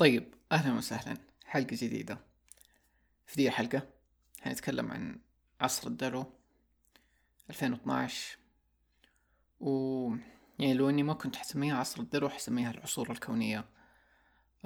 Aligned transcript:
طيب 0.00 0.34
أهلا 0.52 0.74
وسهلا. 0.74 1.16
حلقة 1.46 1.76
جديدة. 1.76 2.18
في 3.26 3.36
دي 3.36 3.48
الحلقة 3.48 3.88
حنتكلم 4.40 4.90
عن 4.90 5.18
عصر 5.60 5.88
الدلو 5.88 6.32
2012 7.50 8.38
و 9.60 10.14
يعني 10.58 10.74
لو 10.74 10.90
إني 10.90 11.02
ما 11.02 11.14
كنت 11.14 11.36
حسميها 11.36 11.76
عصر 11.76 12.00
الدلو 12.00 12.28
حسميها 12.28 12.70
العصور 12.70 13.10
الكونية. 13.10 13.64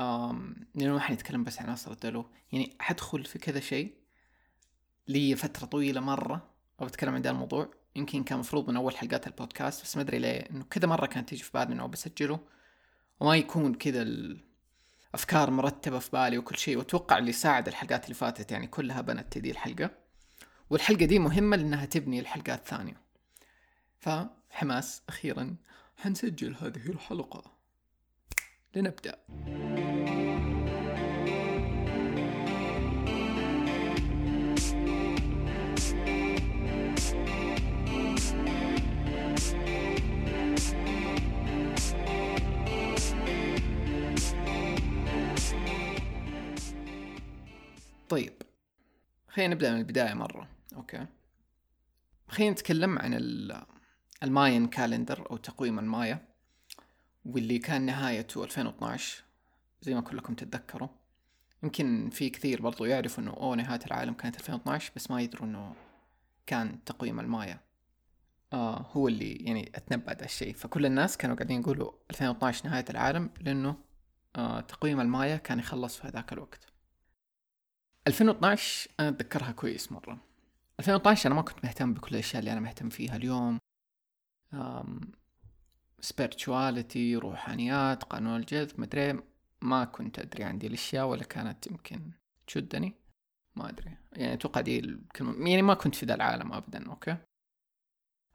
أم... 0.00 0.66
لأنه 0.74 0.92
ما 0.92 1.00
حنتكلم 1.00 1.44
بس 1.44 1.60
عن 1.60 1.70
عصر 1.70 1.92
الدلو 1.92 2.26
يعني 2.52 2.76
حدخل 2.80 3.24
في 3.24 3.38
كذا 3.38 3.60
شيء. 3.60 3.94
لي 5.08 5.36
فترة 5.36 5.66
طويلة 5.66 6.00
مرة 6.00 6.50
أو 6.80 6.86
بتكلم 6.86 7.14
عن 7.14 7.22
ذا 7.22 7.30
الموضوع. 7.30 7.74
يمكن 7.96 8.24
كان 8.24 8.38
مفروض 8.38 8.70
من 8.70 8.76
أول 8.76 8.96
حلقات 8.96 9.26
البودكاست 9.26 9.82
بس 9.82 9.96
ما 9.96 10.02
أدري 10.02 10.18
ليه 10.18 10.50
إنه 10.50 10.64
كذا 10.64 10.86
مرة 10.86 11.06
كانت 11.06 11.28
تيجي 11.28 11.42
في 11.42 11.50
بالي 11.54 11.72
إنه 11.72 11.86
بسجله 11.86 12.40
وما 13.20 13.36
يكون 13.36 13.74
كذا 13.74 14.04
الافكار 15.14 15.50
مرتبة 15.50 15.98
في 15.98 16.10
بالي 16.10 16.38
وكل 16.38 16.56
شيء 16.58 16.78
وأتوقع 16.78 17.18
اللي 17.18 17.32
ساعد 17.32 17.68
الحلقات 17.68 18.04
اللي 18.04 18.14
فاتت 18.14 18.52
يعني 18.52 18.66
كلها 18.66 19.00
بنت 19.00 19.38
دي 19.38 19.50
الحلقة. 19.50 19.90
والحلقة 20.70 21.04
دي 21.04 21.18
مهمة 21.18 21.56
لأنها 21.56 21.84
تبني 21.84 22.20
الحلقات 22.20 22.58
الثانية. 22.58 23.00
فحماس 23.98 25.02
أخيرا 25.08 25.56
حنسجل 25.96 26.56
هذه 26.60 26.86
الحلقة. 26.88 27.44
لنبدأ. 28.74 29.18
خلينا 49.34 49.54
نبدأ 49.54 49.72
من 49.72 49.78
البداية 49.78 50.14
مرة. 50.14 50.48
okay. 50.76 51.06
خلينا 52.28 52.52
نتكلم 52.52 52.98
عن 52.98 53.14
ال 54.22 54.29
Mayan 54.29 54.66
calendar 54.66 55.30
أو 55.30 55.36
تقويم 55.36 55.78
المايا 55.78 56.28
واللي 57.24 57.58
كان 57.58 57.82
نهايته 57.86 58.44
2012 58.44 59.24
زي 59.82 59.94
ما 59.94 60.00
كلكم 60.00 60.34
تتذكروا. 60.34 60.88
يمكن 61.62 62.10
في 62.10 62.30
كثير 62.30 62.62
برضو 62.62 62.84
يعرفوا 62.84 63.22
إنه 63.24 63.30
أوه 63.30 63.56
نهاية 63.56 63.80
العالم 63.86 64.14
كانت 64.14 64.36
2012 64.36 64.92
بس 64.96 65.10
ما 65.10 65.20
يدروا 65.20 65.46
إنه 65.48 65.74
كان 66.46 66.84
تقويم 66.84 67.20
المايا 67.20 67.60
آه 68.52 68.90
هو 68.92 69.08
اللي 69.08 69.32
يعني 69.32 69.72
أتنبأ 69.74 70.12
ده 70.12 70.24
الشيء. 70.24 70.54
فكل 70.54 70.86
الناس 70.86 71.16
كانوا 71.16 71.36
قاعدين 71.36 71.60
يقولوا 71.60 71.92
2012 72.10 72.68
نهاية 72.68 72.84
العالم 72.90 73.30
لأنه 73.40 73.76
آه 74.36 74.60
تقويم 74.60 75.00
المايا 75.00 75.36
كان 75.36 75.58
يخلص 75.58 75.96
في 75.96 76.08
هذاك 76.08 76.32
الوقت. 76.32 76.73
2012 78.06 78.90
أنا 79.00 79.08
أتذكرها 79.08 79.52
كويس 79.52 79.92
مرة. 79.92 80.18
2012 80.80 81.26
أنا 81.26 81.34
ما 81.34 81.42
كنت 81.42 81.64
مهتم 81.64 81.94
بكل 81.94 82.14
الأشياء 82.14 82.40
اللي 82.40 82.52
أنا 82.52 82.60
مهتم 82.60 82.88
فيها 82.88 83.16
اليوم. 83.16 83.58
spirituality 86.00 87.16
روحانيات 87.16 88.04
قانون 88.04 88.36
الجذب 88.36 88.80
مدري 88.80 89.20
ما 89.62 89.84
كنت 89.84 90.18
أدري 90.18 90.44
عن 90.44 90.58
دي 90.58 90.66
الأشياء 90.66 91.06
ولا 91.06 91.24
كانت 91.24 91.66
يمكن 91.66 92.10
تشدني. 92.46 92.94
ما 93.56 93.68
أدري. 93.68 93.96
يعني 94.12 94.34
أتوقع 94.34 94.60
دي 94.60 94.78
الكلمة 94.78 95.48
يعني 95.50 95.62
ما 95.62 95.74
كنت 95.74 95.94
في 95.94 96.06
ذا 96.06 96.14
العالم 96.14 96.52
ابدا 96.52 96.90
okay؟ 96.90 97.16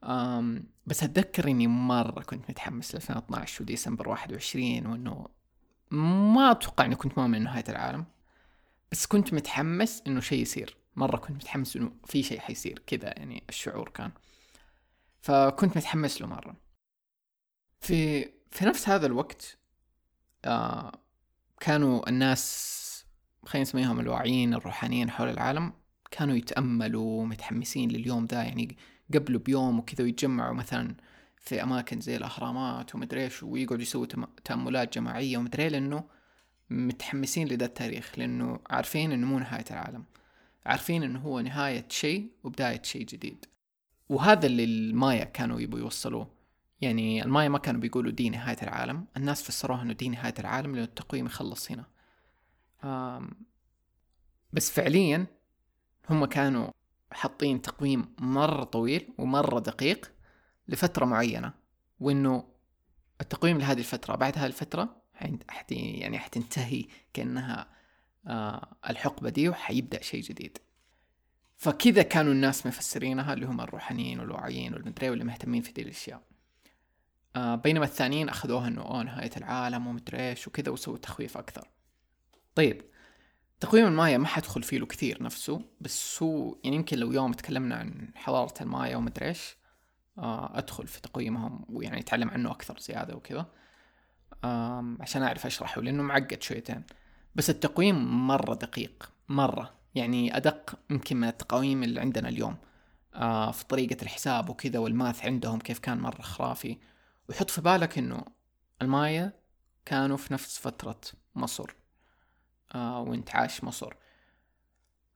أم 0.04 0.64
بس 0.86 1.04
أتذكر 1.04 1.48
إني 1.48 1.68
مرة 1.68 2.24
كنت 2.24 2.50
متحمس 2.50 2.96
ل 2.96 2.98
2012 2.98 3.64
وديسمبر 3.64 4.10
21 4.10 4.86
وإنه 4.86 5.28
ما 5.92 6.52
أتوقع 6.52 6.86
إني 6.86 6.96
كنت 6.96 7.18
مؤمن 7.18 7.44
نهاية 7.44 7.64
العالم. 7.70 8.06
بس 8.92 9.06
كنت 9.06 9.34
متحمس 9.34 10.04
إنه 10.08 10.20
شيء 10.20 10.42
يصير. 10.42 10.78
مرة 10.96 11.18
كنت 11.18 11.32
متحمس 11.32 11.76
إنه 11.76 11.92
في 12.06 12.24
شيء 12.24 12.40
حيصير 12.40 12.80
كذا 12.88 13.14
يعني 13.18 13.44
الشعور 13.50 13.90
كان. 13.90 14.12
فكنت 15.22 15.78
متحمس 15.78 16.22
له 16.22 16.28
مرة. 16.28 16.56
في 17.80 18.30
في 18.52 18.66
نفس 18.66 18.90
هذا 18.90 19.06
الوقت 19.06 19.58
آه 20.46 20.92
كانوا 21.60 22.10
الناس 22.10 23.06
خلينا 23.46 23.62
نسميهم 23.62 24.00
الواعيين 24.00 24.54
الروحانيين 24.54 25.12
حول 25.12 25.30
العالم 25.30 25.74
كانوا 26.12 26.36
يتأملوا 26.36 27.26
متحمسين 27.26 27.92
لليوم 27.92 28.26
ذا 28.26 28.44
يعني 28.44 28.78
قبله 29.14 29.40
بيوم 29.40 29.80
وكذا 29.80 30.04
ويتجمعوا 30.04 30.54
مثلا 30.54 30.96
في 31.38 31.64
أماكن 31.64 32.02
زي 32.02 32.16
الأهرامات 32.16 32.96
ومدري 32.96 33.24
إيش 33.24 33.44
ويقعدوا 33.44 33.82
يسووا 33.82 34.06
تأملات 34.46 34.94
جماعية 34.94 35.38
ومدري 35.38 35.64
إيه 35.64 35.70
لأنه 35.70 36.04
متحمسين 36.70 37.48
لذا 37.48 37.66
التاريخ 37.66 38.20
لأنه 38.20 38.60
عارفين 38.70 39.12
إنه 39.12 39.28
مو 39.28 39.40
نهاية 39.40 39.66
العالم. 39.72 40.04
عارفين 40.66 41.04
إنه 41.04 41.20
هو 41.20 41.40
نهاية 41.40 41.86
شيء 41.90 42.32
وبداية 42.44 42.82
شيء 42.82 43.06
جديد. 43.06 43.46
وهذا 44.10 44.46
اللي 44.46 44.64
المايا 44.64 45.24
كانوا 45.24 45.60
يبوا 45.60 45.80
يوصلوه. 45.80 46.32
يعني 46.82 47.24
المايا 47.24 47.50
ما 47.50 47.58
كانوا 47.58 47.82
بيقولوا 47.82 48.12
دي 48.12 48.30
نهاية 48.30 48.58
العالم. 48.62 49.06
الناس 49.18 49.44
فسروها 49.44 49.82
إنه 49.82 49.94
دي 49.94 50.10
نهاية 50.10 50.34
العالم 50.40 50.72
لأنه 50.72 50.84
التقويم 50.84 51.26
يخلص 51.26 51.72
هنا. 51.72 51.86
بس 54.54 54.72
فعليا 54.72 55.28
هم 56.10 56.26
كانوا 56.26 56.72
حاطين 57.12 57.62
تقويم 57.62 58.16
مرة 58.20 58.64
طويل 58.64 59.14
ومرة 59.18 59.60
دقيق 59.60 60.12
لفترة 60.68 61.06
معينة. 61.06 61.54
وإنه 62.00 62.44
التقويم 63.22 63.58
لهذه 63.58 63.80
الفترة 63.80 64.16
بعد 64.16 64.38
هذه 64.38 64.46
الفترة 64.46 64.99
يعني 65.72 66.20
حتنتهي 66.20 66.86
كأنها 67.14 67.68
آه 68.28 68.78
الحقبة 68.90 69.30
دي 69.30 69.50
وحيبدأ 69.50 70.02
شيء 70.02 70.22
جديد. 70.22 70.58
فكذا 71.58 72.02
كانوا 72.02 72.34
الناس 72.34 72.66
مفسرينها 72.66 73.34
اللي 73.34 73.46
هم 73.46 73.62
الروحانيين 73.62 74.20
والواعيين 74.20 74.74
والمدري 74.74 75.10
واللي 75.10 75.24
مهتمين 75.24 75.62
في 75.62 75.72
دي 75.72 75.82
الأشياء. 75.82 76.22
آه 77.36 77.56
بينما 77.56 77.86
الثانيين 77.86 78.30
أخذوها 78.30 78.68
إنه 78.68 78.82
أوه 78.82 79.04
نهاية 79.04 79.32
العالم 79.38 79.88
ومدري 79.88 80.30
إيش 80.30 80.48
وكذا 80.48 80.72
وسووا 80.72 80.98
تخويف 80.98 81.38
أكثر. 81.38 81.68
طيب 82.56 82.82
تقويم 83.60 83.88
المايا 83.88 84.18
ما 84.18 84.28
حدخل 84.28 84.64
فيه 84.64 84.78
له 84.78 84.86
كثير 84.86 85.24
نفسه 85.24 85.62
بس 85.82 86.24
هو 86.24 86.58
يعني 86.64 86.76
يمكن 86.76 86.98
لو 86.98 87.12
يوم 87.12 87.32
تكلمنا 87.34 87.76
عن 87.76 88.12
حضارة 88.16 88.64
المايا 88.64 88.98
ومدري 88.98 89.28
إيش 89.28 89.58
آه 90.18 90.58
أدخل 90.58 90.88
في 90.88 91.02
تقويمهم 91.02 91.66
ويعني 91.70 92.00
اتعلم 92.00 92.30
عنه 92.30 92.52
أكثر 92.52 92.80
زيادة 92.80 93.16
وكذا. 93.16 93.46
عشان 95.00 95.24
أعرف 95.24 95.46
أشرحه 95.46 95.82
لأنه 95.82 96.04
معقد 96.04 96.44
شويتين. 96.44 96.84
بس 97.36 97.50
التقويم 97.50 98.28
مرة 98.28 98.54
دقيق 98.54 99.12
مرة. 99.30 99.74
يعني 99.96 100.38
أدق 100.38 100.80
يمكن 100.90 101.18
من 101.18 101.28
التقاويم 101.28 101.84
اللي 101.84 102.00
عندنا 102.02 102.30
اليوم. 102.30 102.58
آه 103.16 103.52
في 103.52 103.66
طريقة 103.66 104.02
الحساب 104.02 104.50
وكذا 104.50 104.80
والماث 104.80 105.26
عندهم 105.26 105.60
كيف 105.60 105.80
كان 105.80 105.98
مرة 106.00 106.22
خرافي. 106.22 106.78
وحط 107.30 107.50
في 107.50 107.62
بالك 107.62 107.98
إنه 107.98 108.26
المايا 108.82 109.34
كانوا 109.86 110.18
في 110.18 110.34
نفس 110.34 110.58
فترة 110.58 111.02
مصر. 111.36 111.76
آه 112.76 113.02
وانتعاش 113.02 113.64
مصر. 113.64 113.94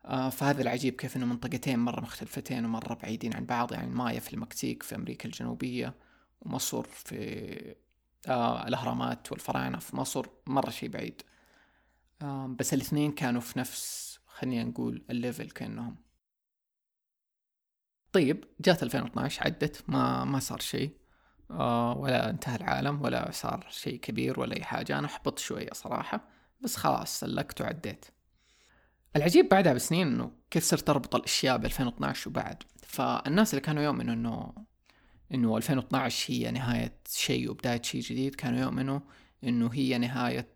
آه 0.06 0.30
فهذا 0.30 0.62
العجيب 0.62 0.94
كيف 0.94 1.18
إنه 1.18 1.26
منطقتين 1.26 1.80
مرة 1.80 2.02
مختلفتين 2.02 2.66
ومرة 2.66 2.94
بعيدين 2.94 3.34
عن 3.36 3.46
بعض. 3.46 3.74
يعني 3.74 3.88
المايا 3.88 4.20
في 4.20 4.34
المكسيك 4.34 4.84
في 4.84 4.96
أمريكا 4.96 5.26
الجنوبية 5.26 5.94
ومصر 6.42 6.84
في 6.84 7.76
آه 8.28 8.68
الأهرامات 8.68 9.32
والفراعنة 9.32 9.78
في 9.80 9.96
مصر 9.96 10.26
مرة 10.48 10.70
شي 10.70 10.88
بعيد. 10.88 11.22
بس 12.60 12.74
الاثنين 12.74 13.12
كانوا 13.12 13.42
في 13.42 13.60
نفس 13.60 14.20
خلينا 14.28 14.64
نقول 14.64 15.06
ال 15.10 15.17
level 15.17 15.52
كأنهم. 15.52 15.96
طيب 18.12 18.46
جات 18.62 18.84
2012 18.84 19.44
عدت 19.44 19.84
ما 19.90 20.26
ما 20.26 20.40
صار 20.40 20.60
شيء 20.60 20.98
آه 21.52 21.98
ولا 21.98 22.30
انتهى 22.30 22.56
العالم 22.56 23.02
ولا 23.02 23.32
صار 23.32 23.68
شيء 23.70 24.00
كبير 24.00 24.40
ولا 24.40 24.56
أي 24.58 24.64
حاجة. 24.64 25.00
أنا 25.00 25.08
حبطت 25.08 25.40
شوية 25.40 25.70
صراحة 25.74 26.28
بس 26.62 26.76
خلاص 26.76 27.20
سلكت 27.20 27.62
وعديت. 27.62 28.06
العجيب 29.16 29.50
بعدها 29.50 29.74
بسنين 29.74 30.08
إنه 30.08 30.32
كيف 30.52 30.64
صرت 30.64 30.90
أربط 30.90 31.16
الأشياء 31.16 31.58
ب 31.58 31.66
2012 31.66 32.30
وبعد. 32.30 32.64
فالناس 32.84 33.54
اللي 33.54 33.62
كانوا 33.62 33.84
يؤمنوا 33.84 34.14
إنه 34.14 34.54
إنه 35.34 35.58
2012 35.58 36.34
هي 36.34 36.52
نهاية 36.52 36.94
شيء 37.10 37.50
وبداية 37.50 37.82
شيء 37.82 38.02
جديد 38.02 38.36
كانوا 38.36 38.60
يؤمنوا 38.60 39.00
إنه 39.44 39.70
هي 39.74 39.98
نهاية 39.98 40.50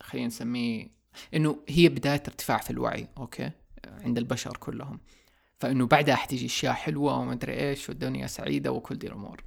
خلينا 0.00 0.26
نسميه 0.26 0.88
إنه 1.34 1.64
هي 1.68 1.88
بداية 1.88 2.22
ارتفاع 2.28 2.58
في 2.58 2.70
الوعي 2.70 3.08
أوكي؟ 3.16 3.50
عند 3.84 4.18
البشر 4.18 4.56
كلهم. 4.56 5.00
فإنه 5.60 5.86
بعدها 5.86 6.14
حتيجي 6.14 6.46
أشياء 6.46 6.72
حلوة 6.72 7.18
وما 7.18 7.32
ادري 7.32 7.68
إيش 7.68 7.88
والدنيا 7.88 8.26
سعيدة 8.26 8.72
وكل 8.72 8.94
دي 8.94 9.06
الأمور. 9.06 9.44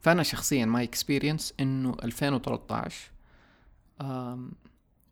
فأنا 0.00 0.22
شخصيا 0.22 0.64
my 0.64 0.84
experience 0.84 1.54
إنه 1.60 1.96
2013 2.04 3.10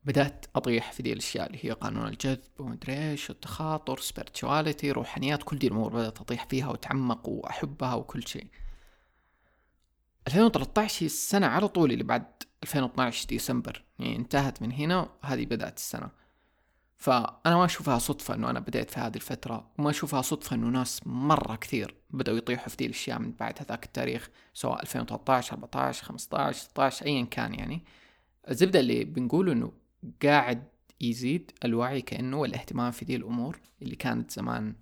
بدأت 0.05 0.47
أطيح 0.57 0.93
في 0.93 1.03
دي 1.03 1.13
الأشياء 1.13 1.47
اللي 1.47 1.59
هي 1.63 1.71
قانون 1.71 2.07
الجذب 2.07 2.41
ومدري 2.59 3.11
إيش 3.11 3.31
والتخاطر 3.31 4.01
spirituality 4.01 4.91
روحانيات 4.91 5.43
كل 5.43 5.59
دي 5.59 5.67
الأمور 5.67 5.93
بدأت 5.93 6.21
أطيح 6.21 6.47
فيها 6.47 6.69
وأتعمق 6.69 7.29
وأحبها 7.29 7.95
وكل 7.95 8.29
شيء. 8.29 8.47
2013 10.27 11.03
هي 11.03 11.07
السنة 11.07 11.47
على 11.47 11.69
طول 11.69 11.93
اللي 11.93 12.05
بعد 12.05 12.27
2012 12.63 13.29
ديسمبر 13.29 13.85
يعني 13.99 14.17
انتهت 14.17 14.63
من 14.63 14.73
هنا 14.73 15.09
وهذه 15.23 15.47
بدأت 15.47 15.77
السنة. 15.77 16.11
فأنا 16.97 17.57
ما 17.57 17.65
أشوفها 17.65 17.99
صدفة 17.99 18.35
إنه 18.35 18.51
أنا 18.51 18.61
بديت 18.61 18.91
في 18.91 19.01
هذه 19.01 19.17
الفترة 19.17 19.71
وما 19.79 19.91
أشوفها 19.91 20.23
صدفة 20.23 20.57
إنه 20.57 20.67
ناس 20.67 21.01
مرة 21.07 21.57
كثير 21.57 21.95
بدأوا 22.11 22.37
يطيحوا 22.37 22.69
في 22.69 22.77
ذي 22.79 22.87
الأشياء 22.87 23.19
من 23.19 23.33
بعد 23.33 23.55
هذاك 23.61 23.85
التاريخ 23.85 24.31
سواء 24.55 24.83
2013 24.83 25.53
14 25.53 26.05
15 26.05 26.59
16 26.59 27.07
أيا 27.07 27.25
كان 27.25 27.55
يعني. 27.55 27.85
الزبدة 28.51 28.81
اللي 28.81 29.05
بنقوله 29.05 29.53
إنه 29.53 29.73
قاعد 30.23 30.69
يزيد 31.01 31.51
الوعي 31.65 32.01
كأنه 32.01 32.37
والاهتمام 32.37 32.91
في 32.91 33.05
ذي 33.05 33.17
الأمور 33.17 33.61
اللي 33.83 33.97
كانت 33.97 34.31
زمان 34.31 34.75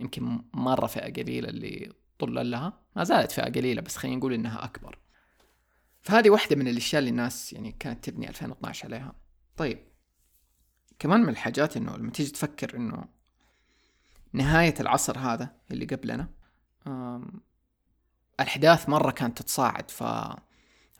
يمكن 0.00 0.42
مرة 0.54 0.86
فئة 0.86 1.12
قليلة 1.12 1.48
اللي 1.48 1.92
طلل 2.18 2.50
لها. 2.50 2.80
ما 2.96 3.04
زالت 3.04 3.32
فئة 3.32 3.44
قليلة 3.44 3.82
بس 3.82 3.96
خلينا 3.96 4.16
نقول 4.16 4.32
إنها 4.32 4.64
أكبر. 4.64 4.98
فهذه 6.00 6.30
واحدة 6.30 6.56
من 6.56 6.68
الأشياء 6.68 6.98
اللي 6.98 7.10
الناس 7.10 7.52
يعني 7.52 7.72
كانت 7.72 8.04
تبني 8.04 8.28
2012 8.28 8.86
عليها. 8.86 9.14
طيب 9.56 9.78
كمان 10.98 11.20
من 11.20 11.28
الحاجات 11.28 11.76
إنه 11.76 11.96
لما 11.96 12.10
تيجي 12.10 12.30
تفكر 12.30 12.76
إنه 12.76 13.04
نهاية 14.32 14.74
العصر 14.80 15.18
هذا 15.18 15.56
اللي 15.70 15.84
قبلنا 15.84 16.28
الأحداث 18.40 18.88
مرة 18.88 19.10
كانت 19.10 19.42
تتصاعد 19.42 19.90
ف... 19.90 20.02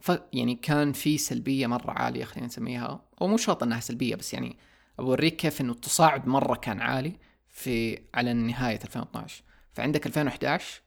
ف 0.03 0.13
يعني 0.33 0.55
كان 0.55 0.93
في 0.93 1.19
سلبية 1.19 1.67
مرة 1.67 1.91
عالية 1.91 2.25
خلينا 2.25 2.47
نسميها 2.47 3.05
أو 3.21 3.27
مو 3.27 3.37
شرط 3.37 3.63
إنها 3.63 3.81
سلبية 3.81 4.15
بس 4.15 4.35
يعني 4.35 4.57
أوريك 5.01 5.37
كيف 5.37 5.61
إنه 5.61 5.73
التصاعد 5.73 6.27
مرة 6.27 6.55
كان 6.55 6.81
عالي 6.81 7.19
في 7.49 7.99
على 8.15 8.33
نهاية 8.33 8.79
2012 8.85 9.43
فعندك 9.73 10.07
2011 10.07 10.83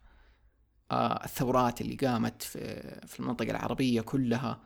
آه 0.92 1.24
الثورات 1.24 1.82
اللي 1.82 1.96
قامت 1.96 2.44
في, 2.44 2.60
في 3.08 3.20
المنطقة 3.20 3.52
العربية 3.52 4.02
كلها 4.02 4.62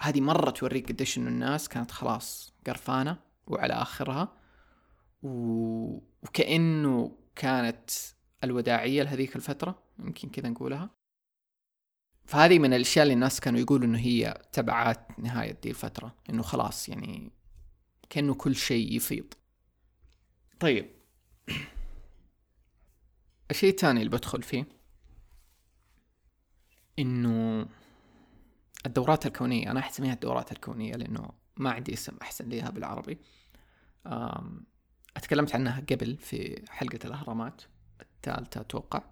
هذه 0.00 0.20
مرة 0.20 0.50
توريك 0.50 0.88
قديش 0.92 1.18
إنه 1.18 1.28
الناس 1.28 1.68
كانت 1.68 1.90
خلاص 1.90 2.54
قرفانة 2.66 3.16
وعلى 3.46 3.74
آخرها 3.74 4.32
و... 5.22 5.28
وكأنه 6.22 7.16
كانت 7.36 7.90
الوداعية 8.44 9.02
لهذيك 9.02 9.36
الفترة 9.36 9.82
يمكن 9.98 10.28
كذا 10.28 10.48
نقولها. 10.48 11.01
فهذه 12.32 12.58
من 12.58 12.74
الأشياء 12.74 13.02
اللي 13.02 13.14
الناس 13.14 13.40
كانوا 13.40 13.60
يقولوا 13.60 13.86
إنه 13.86 13.98
هي 13.98 14.42
تبعات 14.52 15.18
نهاية 15.18 15.52
دي 15.62 15.70
الفترة 15.70 16.14
إنه 16.30 16.42
خلاص 16.42 16.88
يعني 16.88 17.32
كأنه 18.10 18.34
كل 18.34 18.56
شيء 18.56 18.96
يفيض. 18.96 19.34
طيب. 20.60 20.90
الشيء 23.50 23.70
الثاني 23.70 24.00
اللي 24.00 24.10
بدخل 24.10 24.42
فيه 24.42 24.66
إنه 26.98 27.66
الدورات 28.86 29.26
الكونية 29.26 29.70
أنا 29.70 29.80
احسميها 29.80 30.12
الدورات 30.12 30.52
الكونية 30.52 30.92
لأنه 30.92 31.30
ما 31.56 31.70
عندي 31.70 31.92
اسم 31.92 32.16
أحسن 32.22 32.48
ليها 32.48 32.70
بالعربي. 32.70 33.18
أتكلمت 35.16 35.54
عنها 35.54 35.84
قبل 35.90 36.16
في 36.16 36.64
حلقة 36.68 36.98
الأهرامات 37.04 37.62
الثالثة 38.00 38.60
أتوقع. 38.60 39.02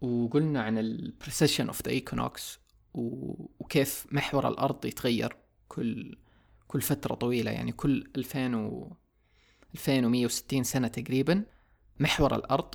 وقلنا 0.00 0.62
عن 0.62 0.78
ال 0.78 0.86
precession 0.86 1.66
of 1.66 1.82
the 1.82 1.90
equinox 1.90 2.58
وكيف 2.94 4.06
محور 4.10 4.48
الأرض 4.48 4.84
يتغير 4.84 5.36
كل 5.68 6.18
كل 6.66 6.80
فترة 6.80 7.14
طويلة. 7.14 7.50
يعني 7.50 7.72
كل 7.72 8.10
2000 8.16 8.56
و 8.56 8.96
2160 9.74 10.64
سنة 10.64 10.88
تقريبا 10.88 11.44
محور 12.00 12.36
الأرض 12.36 12.74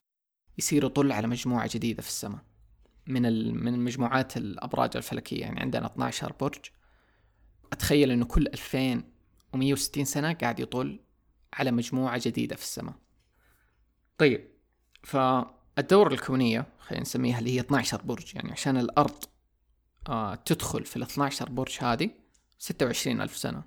يصير 0.58 0.86
يطل 0.86 1.12
على 1.12 1.28
مجموعة 1.28 1.70
جديدة 1.74 2.02
في 2.02 2.08
السماء 2.08 2.42
من. 3.08 3.22
من 3.64 3.80
مجموعات 3.80 4.38
الأبراج 4.38 4.98
الفلكية. 4.98 5.42
يعني 5.42 5.60
عندنا 5.60 5.86
12 5.86 6.34
برج. 6.40 6.60
أتخيل 7.74 8.12
إنه 8.12 8.26
كل 8.26 8.48
2160 8.48 10.06
سنة 10.06 10.34
قاعد 10.34 10.60
يطل 10.60 11.00
على 11.54 11.72
مجموعة 11.72 12.22
جديدة 12.26 12.56
في 12.56 12.64
السماء. 12.64 12.96
طيب 14.18 14.52
فالدورة 15.76 16.14
الكونية 16.14 16.66
خلينا 16.80 17.02
نسميها 17.02 17.40
اللي 17.40 17.56
هي 17.56 17.60
12 17.60 18.02
برج 18.02 18.36
يعني 18.36 18.52
عشان 18.52 18.78
الأرض 18.78 19.24
آه 20.10 20.36
تدخل 20.36 20.86
في 20.86 20.96
ال 20.96 21.02
12 21.04 21.50
برج 21.50 21.78
هذه 21.82 22.10
26 22.58 23.22
ألف 23.22 23.38
سنة. 23.38 23.64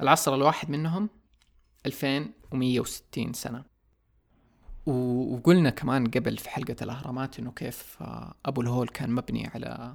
العصر 0.00 0.34
الواحد 0.34 0.70
منهم 0.70 1.08
2160 1.86 3.32
سنة. 3.32 3.64
وقلنا 4.86 5.70
كمان 5.70 6.06
قبل 6.06 6.36
في 6.36 6.50
حلقة 6.50 6.76
الأهرامات 6.82 7.38
إنه 7.38 7.52
كيف 7.52 7.96
آه، 8.00 8.34
أبو 8.46 8.60
الهول 8.60 8.88
كان 8.88 9.10
مبني 9.10 9.46
على 9.46 9.94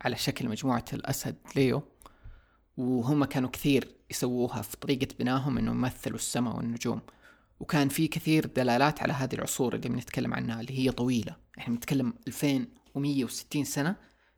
على 0.00 0.16
شكل 0.16 0.48
مجموعة 0.48 0.84
الأسد 0.92 1.36
ليو. 1.56 1.82
وهم 2.76 3.24
كانوا 3.24 3.50
كثير 3.50 3.96
يسووها 4.10 4.62
في 4.62 4.76
طريقة 4.76 5.08
بناهم 5.18 5.58
إنه 5.58 5.70
يمثلوا 5.70 6.16
السماء 6.16 6.56
والنجوم. 6.56 7.00
وكان 7.60 7.88
في 7.88 8.08
كثير 8.08 8.46
دلالات 8.46 9.02
على 9.02 9.12
هذه 9.12 9.34
العصور 9.34 9.74
اللي 9.74 9.88
بنتكلم 9.88 10.34
عنها 10.34 10.60
اللي 10.60 10.78
هي 10.78 10.90
طويلة. 10.90 11.36
إحنا 11.58 11.74
بنتكلم 11.74 12.14
2160 12.28 13.64
سنة 13.64 13.96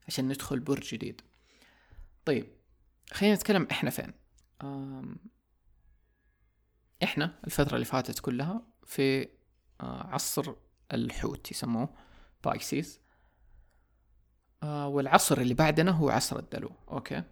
عشان 0.08 0.28
ندخل 0.28 0.60
برج 0.60 0.94
جديد. 0.94 1.20
طيب 2.24 2.46
خلينا 3.12 3.34
نتكلم 3.34 3.68
إحنا 3.70 3.90
فين؟ 3.90 4.12
إحنا 7.02 7.40
الفترة 7.46 7.74
اللي 7.74 7.84
فاتت 7.84 8.18
كلها 8.18 8.62
في 8.84 9.28
عصر 9.80 10.54
الحوت 10.92 11.50
يسموه 11.50 11.94
Pisces. 12.44 13.00
والعصر 14.62 15.38
اللي 15.40 15.54
بعدنا 15.54 15.90
هو 15.90 16.10
عصر 16.10 16.38
الدلو 16.38 16.70
okay؟ 16.88 17.22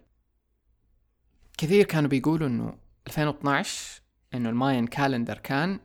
كثير 1.57 1.85
كانوا 1.85 2.09
بيقولوا 2.09 2.47
إنه 2.47 2.79
2012 3.07 4.01
إنه 4.33 4.49
ال 4.49 4.55
Mayan 4.55 4.87
calendar 4.87 5.37
كان 5.37 5.79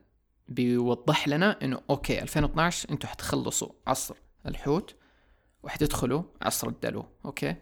بيوضح 0.48 1.28
لنا 1.28 1.64
إنه 1.64 1.80
okay 1.90 2.22
2012 2.22 2.90
إنتوا 2.90 3.08
حتخلصوا 3.08 3.72
عصر 3.86 4.14
الحوت 4.46 4.96
وحتدخلوا 5.62 6.22
عصر 6.42 6.68
الدلو 6.68 7.06
okay؟ 7.24 7.56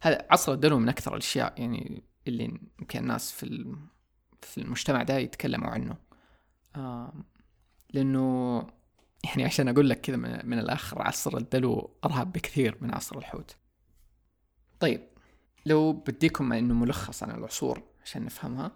هذا 0.00 0.26
عصر 0.30 0.52
الدلو 0.52 0.78
من 0.78 0.88
أكثر 0.88 1.12
الأشياء 1.12 1.60
يعني 1.60 2.02
اللي 2.28 2.44
يمكن 2.80 2.98
الناس 2.98 3.32
في 3.32 3.76
في 4.42 4.58
المجتمع 4.58 5.02
ده 5.02 5.18
يتكلموا 5.18 5.68
عنه. 5.68 5.96
لأنه 7.92 8.58
يعني 9.24 9.44
عشان 9.44 9.68
أقول 9.68 9.90
لك 9.90 10.00
كذا 10.00 10.16
من 10.16 10.58
الآخر 10.58 11.02
عصر 11.02 11.36
الدلو 11.36 11.96
أرهب 12.04 12.32
بكثير 12.32 12.78
من 12.80 12.94
عصر 12.94 13.18
الحوت. 13.18 13.56
طيب 14.80 15.00
لو 15.66 15.92
بديكم 15.92 16.52
إنه 16.52 16.74
ملخص 16.74 17.22
عن 17.22 17.30
العصور 17.30 17.82
عشان 18.04 18.24
نفهمها 18.24 18.72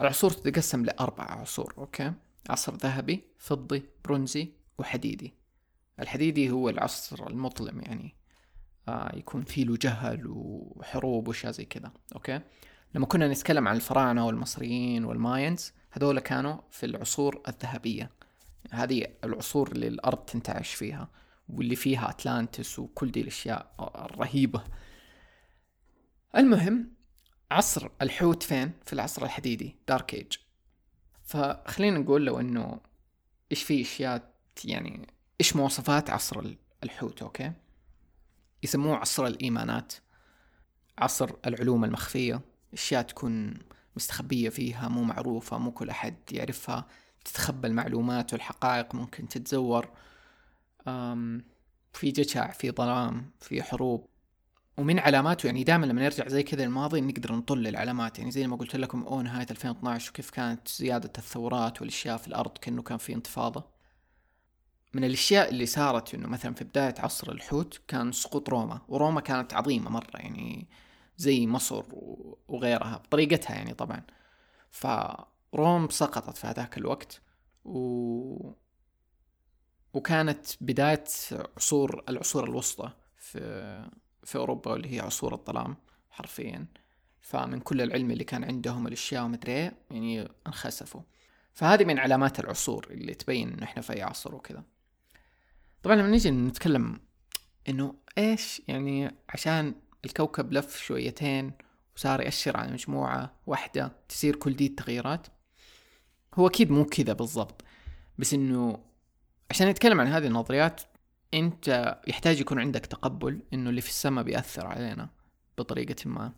العصور 0.00 0.30
تتقسم 0.30 0.84
لأربع 0.84 1.24
عصور 1.24 1.74
okay؟ 1.78 2.12
عصر 2.50 2.74
ذهبي 2.74 3.24
فضي 3.38 3.82
برونزي 4.04 4.52
وحديدي. 4.78 5.34
الحديدي 6.00 6.50
هو 6.50 6.68
العصر 6.68 7.26
المظلم 7.26 7.80
يعني 7.80 8.14
آه 8.88 9.16
يكون 9.16 9.42
فيه 9.42 9.64
له 9.64 9.76
جهل 9.76 10.22
وحروب 10.26 11.28
وأشياء 11.28 11.52
زي 11.52 11.64
كذا 11.64 11.92
okay؟ 12.14 12.40
لما 12.94 13.06
كنا 13.06 13.28
نتكلم 13.28 13.68
عن 13.68 13.76
الفراعنة 13.76 14.26
والمصريين 14.26 15.04
وال 15.04 15.21
Mayans 15.21 15.72
هذول 15.90 16.20
كانوا 16.20 16.56
في 16.70 16.86
العصور 16.86 17.42
الذهبية. 17.48 18.10
هذه 18.70 19.06
العصور 19.24 19.72
اللي 19.72 19.88
الأرض 19.88 20.18
تنتعش 20.18 20.74
فيها 20.74 21.08
واللي 21.48 21.76
فيها 21.76 22.10
أتلانتس 22.10 22.78
وكل 22.78 23.10
دي 23.10 23.20
الأشياء 23.20 23.74
الرهيبة. 23.80 24.64
المهم 26.36 26.90
عصر 27.50 27.88
الحوت 28.02 28.42
فين؟ 28.42 28.72
في 28.86 28.92
العصر 28.92 29.24
الحديدي 29.24 29.76
dark 29.88 30.14
age 30.14 30.32
فخلينا 31.24 31.98
نقول 31.98 32.26
لو 32.26 32.40
إنه 32.40 32.80
إيش 33.52 33.62
في 33.62 33.82
اشياء 33.82 34.34
يعني 34.64 35.06
إيش 35.40 35.56
مواصفات 35.56 36.10
عصر 36.10 36.54
الحوت 36.84 37.22
أوكي؟ 37.22 37.52
يسموه 38.62 38.96
عصر 38.96 39.26
الإيمانات 39.26 39.92
عصر 40.98 41.30
العلوم 41.46 41.84
المخفية 41.84 42.40
أشياء 42.72 43.02
تكون 43.02 43.54
مستخبية 43.96 44.48
فيها 44.48 44.88
مو 44.88 45.02
معروفة 45.02 45.58
مو 45.58 45.70
كل 45.72 45.90
أحد 45.90 46.16
يعرفها 46.32 46.86
تتخبى 47.24 47.68
المعلومات 47.68 48.32
والحقائق 48.32 48.94
ممكن 48.94 49.28
تتزور. 49.28 49.90
في 51.92 52.10
جشع 52.10 52.50
في 52.50 52.70
ظلام 52.70 53.30
في 53.40 53.62
حروب. 53.62 54.08
ومن 54.76 54.98
علاماته 54.98 55.46
يعني 55.46 55.64
دائما 55.64 55.86
لما 55.86 56.02
نرجع 56.02 56.28
زي 56.28 56.42
كذا 56.42 56.64
الماضي 56.64 57.00
نقدر 57.00 57.34
نطل 57.34 57.66
العلامات 57.66 58.18
يعني 58.18 58.30
زي 58.30 58.46
ما 58.46 58.56
قلت 58.56 58.76
لكم 58.76 59.02
أو 59.02 59.22
نهايه 59.22 59.46
2012 59.50 60.10
وكيف 60.10 60.30
كانت 60.30 60.68
زيادة 60.68 61.12
الثورات 61.18 61.80
والأشياء 61.80 62.16
في 62.16 62.28
الأرض 62.28 62.58
كأنه 62.58 62.82
كان 62.82 62.98
في 62.98 63.14
انتفاضة. 63.14 63.64
من 64.94 65.04
الأشياء 65.04 65.50
اللي 65.50 65.66
صارت 65.66 66.14
إنه 66.14 66.28
مثلا 66.28 66.54
في 66.54 66.64
بداية 66.64 66.94
عصر 66.98 67.32
الحوت 67.32 67.80
كان 67.88 68.12
سقوط 68.12 68.48
روما 68.48 68.80
وروما 68.88 69.20
كانت 69.20 69.54
عظيمة 69.54 69.90
مرة 69.90 70.16
يعني 70.16 70.68
زي 71.16 71.46
مصر 71.46 71.84
وغيرها 72.48 72.96
بطريقتها 72.96 73.54
يعني 73.54 73.74
طبعا. 73.74 74.02
ف 74.70 74.86
روم 75.54 75.88
سقطت 75.88 76.36
في 76.36 76.46
هذاك 76.46 76.78
الوقت 76.78 77.20
و... 77.64 78.52
وكانت 79.94 80.46
بداية 80.60 81.04
عصور 81.56 82.04
العصور 82.08 82.44
الوسطى 82.44 82.90
في 83.16 83.38
في 84.24 84.38
أوروبا 84.38 84.70
واللي 84.70 84.94
هي 84.96 85.00
عصور 85.00 85.34
الظلام 85.34 85.76
حرفيا. 86.10 86.66
فمن 87.20 87.60
كل 87.60 87.82
العلم 87.82 88.10
اللي 88.10 88.24
كان 88.24 88.44
عندهم 88.44 88.86
الأشياء 88.86 89.24
ومدري 89.24 89.52
إيه 89.52 89.72
يعني 89.90 90.28
انخسفوا. 90.46 91.00
فهذه 91.52 91.84
من 91.84 91.98
علامات 91.98 92.40
العصور 92.40 92.86
اللي 92.90 93.14
تبين 93.14 93.52
انه 93.52 93.62
إحنا 93.62 93.82
في 93.82 93.92
أي 93.92 94.02
عصر 94.02 94.34
وكذا. 94.34 94.62
طبعا 95.82 95.96
لما 95.96 96.08
نيجي 96.08 96.30
نتكلم 96.30 97.00
إنه 97.68 97.94
إيش 98.18 98.62
يعني 98.68 99.14
عشان 99.28 99.74
الكوكب 100.04 100.52
لف 100.52 100.82
شويتين 100.82 101.52
وصار 101.96 102.20
يأشر 102.20 102.56
على 102.56 102.72
مجموعة 102.72 103.34
واحدة 103.46 103.92
تصير 104.08 104.36
كل 104.36 104.56
دي 104.56 104.66
التغييرات 104.66 105.26
هو 106.34 106.46
أكيد 106.46 106.70
مو 106.70 106.84
كذا 106.84 107.12
بالضبط. 107.12 107.64
بس 108.18 108.34
إنه 108.34 108.78
عشان 109.50 109.68
نتكلم 109.68 110.00
عن 110.00 110.06
هذه 110.06 110.26
النظريات 110.26 110.80
أنت 111.34 111.98
يحتاج 112.06 112.40
يكون 112.40 112.60
عندك 112.60 112.86
تقبل 112.86 113.42
إنه 113.52 113.70
اللي 113.70 113.80
في 113.80 113.88
السماء 113.88 114.24
بيأثر 114.24 114.66
علينا 114.66 115.10
بطريقة 115.58 116.08
ما. 116.08 116.32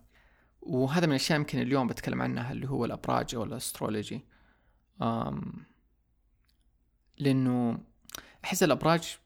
وهذا 0.61 1.05
من 1.05 1.11
الأشياء 1.11 1.39
يمكن 1.39 1.59
اليوم 1.59 1.87
بتكلم 1.87 2.21
عنها 2.21 2.51
اللي 2.51 2.69
هو 2.69 2.85
الأبراج 2.85 3.35
أو 3.35 3.43
ال 3.43 3.50
astrology. 3.50 4.25
أم 5.01 5.65
لأنه 7.17 7.79
أحس 8.45 8.63
الأبراج 8.63 9.17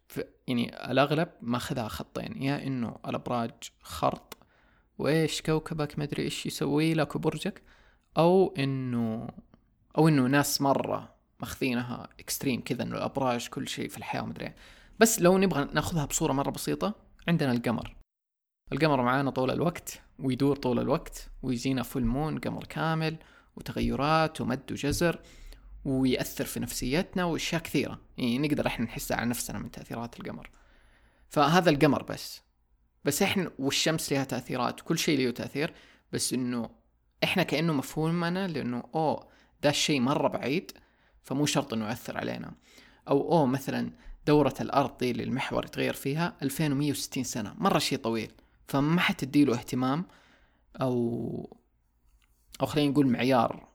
يعني 0.47 0.91
الأغلب 0.91 1.29
ماخذها 1.41 1.87
خطين 1.87 2.43
يا 2.43 2.67
إنه 2.67 2.99
الأبراج 3.07 3.51
خرط 3.81 4.37
وإيش 4.97 5.41
كوكبك 5.41 5.99
مدري 5.99 6.23
إيش 6.23 6.45
يسوي 6.45 6.93
لك 6.93 7.15
وبرجك 7.15 7.61
أو 8.17 8.53
إنه 8.57 9.27
أو 9.97 10.07
إنه 10.07 10.27
ناس 10.27 10.61
مرة 10.61 11.15
ماخذينها 11.39 12.09
extreme 12.19 12.61
كذا 12.61 12.83
إنه 12.83 12.95
الأبراج 12.97 13.47
كل 13.47 13.67
شيء 13.67 13.89
في 13.89 13.97
الحياة 13.97 14.21
ومدري 14.23 14.53
بس 15.01 15.21
لو 15.21 15.37
نبغى 15.37 15.67
ناخذها 15.73 16.05
بصورة 16.05 16.33
مرة 16.33 16.49
بسيطة 16.51 16.95
عندنا 17.27 17.51
القمر. 17.51 17.95
القمر 18.73 19.01
معانا 19.01 19.29
طول 19.29 19.51
الوقت 19.51 20.01
ويدور 20.19 20.55
طول 20.55 20.79
الوقت 20.79 21.29
ويجينا 21.43 21.83
فول 21.83 22.05
مون 22.05 22.39
قمر 22.39 22.63
كامل 22.63 23.17
وتغيرات 23.55 24.41
ومد 24.41 24.71
وجزر 24.71 25.19
ويأثر 25.85 26.45
في 26.45 26.59
نفسيتنا 26.59 27.23
وأشياء 27.23 27.61
كثيرة. 27.61 28.01
يعني 28.17 28.39
نقدر 28.39 28.67
إحنا 28.67 28.85
نحسها 28.85 29.17
على 29.17 29.29
نفسنا 29.29 29.59
من 29.59 29.71
تأثيرات 29.71 30.19
القمر. 30.19 30.49
فهذا 31.29 31.69
القمر 31.69 32.03
بس. 32.03 32.41
بس 33.05 33.21
إحنا 33.21 33.51
والشمس 33.59 34.13
لها 34.13 34.23
تأثيرات 34.23 34.81
وكل 34.81 34.97
شيء 34.97 35.19
له 35.19 35.31
تأثير 35.31 35.73
بس 36.13 36.33
إنه 36.33 36.69
إحنا 37.23 37.43
كأنه 37.43 37.73
مفهومنا 37.73 38.47
لأنه 38.47 38.83
أوه 38.95 39.27
ده 39.61 39.69
الشيء 39.69 39.99
مرة 39.99 40.27
بعيد 40.27 40.71
فمو 41.23 41.45
شرط 41.45 41.73
إنه 41.73 41.87
يأثر 41.87 42.17
علينا. 42.17 42.53
أو 43.07 43.31
أوه 43.31 43.45
مثلا 43.45 43.91
دورة 44.27 44.53
الأرض 44.61 44.97
دي 44.97 45.11
اللي 45.11 45.23
المحور 45.23 45.65
يتغير 45.65 45.93
فيها 45.93 46.35
2160 46.41 47.23
سنة. 47.23 47.53
مرة 47.57 47.79
شيء 47.79 47.97
طويل. 47.97 48.31
فما 48.67 49.01
حتديله 49.01 49.53
اهتمام 49.53 50.05
أو 50.81 51.57
أو 52.61 52.65
خلينا 52.65 52.91
نقول 52.91 53.07
معيار 53.07 53.67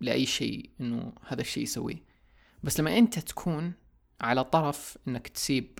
لأي 0.00 0.26
شيء 0.26 0.70
إنه 0.80 1.12
هذا 1.26 1.40
الشيء 1.40 1.62
يسويه. 1.62 2.02
بس 2.62 2.80
لما 2.80 2.98
أنت 2.98 3.18
تكون 3.18 3.72
على 4.20 4.44
طرف 4.44 4.98
إنك 5.08 5.28
تسيب 5.28 5.78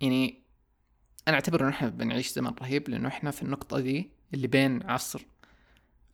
يعني 0.00 0.42
أنا 1.28 1.34
أعتبر 1.36 1.60
إنه 1.62 1.70
إحنا 1.70 1.88
بنعيش 1.88 2.32
زمن 2.32 2.50
رهيب 2.60 2.88
لأنه 2.88 3.08
إحنا 3.08 3.30
في 3.30 3.42
النقطة 3.42 3.80
دي 3.80 4.10
اللي 4.34 4.46
بين 4.46 4.82
عصر 4.90 5.26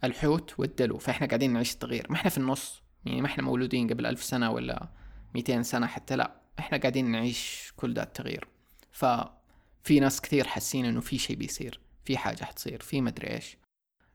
الحوت 0.05 0.55
والدلو. 0.59 0.99
فإحنا 0.99 1.27
قاعدين 1.27 1.53
نعيش 1.53 1.75
التغيير. 1.75 2.07
ما 2.11 2.17
إحنا 2.17 2.31
في 2.31 2.39
النص 2.39 2.83
يعني 3.05 3.21
ما 3.21 3.27
إحنا 3.27 3.43
مولودين 3.43 3.89
قبل 3.89 4.07
ألف 4.07 4.23
سنة 4.23 4.51
ولا 4.51 4.89
ميتين 5.35 5.63
سنة 5.63 5.87
حتى 5.87 6.17
لا. 6.17 6.44
إحنا 6.59 6.79
قاعدين 6.79 7.11
نعيش 7.11 7.73
كل 7.77 7.95
ده 7.95 8.03
التغيير. 8.03 8.49
ففي 8.93 10.01
ناس 10.01 10.21
كثير 10.21 10.47
حاسين 10.47 10.85
إنه 10.85 11.01
في 11.01 11.19
شيء 11.19 11.37
بيصير 11.37 11.81
في 12.05 12.17
حاجة 12.17 12.45
حتصير 12.45 12.81
في 12.83 13.01
مدري 13.01 13.31
إيش. 13.31 13.57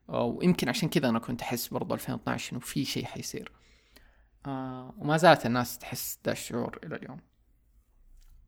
ويمكن 0.08 0.70
عشان 0.70 0.90
كذا 0.90 1.10
أنا 1.10 1.20
كنت 1.20 1.42
أحس 1.42 1.68
برضو 1.68 1.94
2012 1.94 2.52
إنه 2.52 2.60
في 2.60 2.86
شيء 2.86 3.06
حيصير. 3.06 3.52
آه 4.46 4.94
وما 4.98 5.18
زالت 5.18 5.46
الناس 5.46 5.78
تحس 5.78 6.20
ذا 6.26 6.32
الشعور 6.32 6.80
إلى 6.84 6.96
اليوم. 6.96 7.22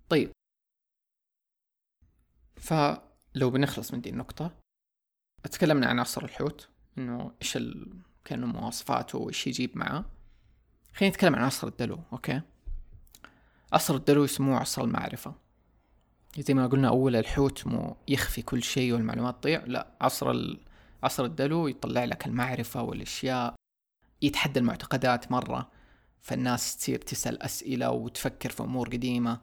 طيب. 0.10 0.32
فلو 2.56 3.50
بنخلص 3.50 3.94
من 3.94 4.02
دي 4.02 4.10
النقطة 4.10 4.52
تكلمنا 5.44 5.88
عن 5.88 6.00
عصر 6.00 6.24
الحوت 6.24 6.70
إنه 6.98 7.32
إيش 7.42 7.58
ال... 7.58 8.02
كانوا 8.26 8.48
مواصفاته 8.48 9.18
وإيش 9.18 9.48
يجيب 9.48 9.78
معاه. 9.78 10.06
خلينا 10.94 11.16
نتكلم 11.16 11.36
عن 11.36 11.44
عصر 11.44 11.68
الدلو 11.68 12.00
okay؟ 12.14 12.42
عصر 13.74 13.96
الدلو 13.96 14.24
يسموه 14.24 14.58
عصر 14.58 14.84
المعرفة. 14.84 15.36
زي 16.38 16.54
ما 16.54 16.68
قلنا 16.68 16.88
أول 16.88 17.16
الحوت 17.16 17.68
مو 17.68 17.98
يخفي 18.08 18.42
كل 18.42 18.64
شيء 18.64 18.94
والمعلومات 18.94 19.44
تضيع 19.44 19.64
لا 19.66 19.88
عصر 20.02 20.32
ال... 20.32 20.60
عصر 21.04 21.26
الدلو 21.26 21.68
يطلع 21.68 22.04
لك 22.04 22.28
المعرفة 22.28 22.82
والأشياء 22.82 23.56
يتحدى 24.22 24.60
المعتقدات 24.60 25.32
مرة. 25.32 25.72
فالناس 26.22 26.78
تصير 26.78 26.98
تسأل 26.98 27.44
أسئلة 27.44 27.92
وتفكر 27.92 28.50
في 28.50 28.64
أمور 28.64 28.88
قديمة. 28.90 29.42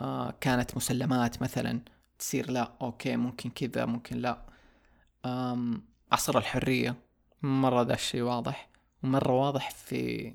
آه 0.00 0.30
كانت 0.40 0.76
مسلمات 0.76 1.42
مثلا 1.42 1.80
تصير 2.18 2.50
لا 2.50 2.72
okay 2.82 3.16
ممكن 3.16 3.50
كذا 3.50 3.86
ممكن 3.86 4.16
لا. 4.16 4.46
آم 5.24 5.84
عصر 6.12 6.38
الحرية 6.38 6.96
مرة 7.42 7.82
ذا 7.82 7.94
الشيء 7.94 8.22
واضح. 8.22 8.68
ومرة 9.02 9.32
واضح 9.32 9.70
في 9.70 10.34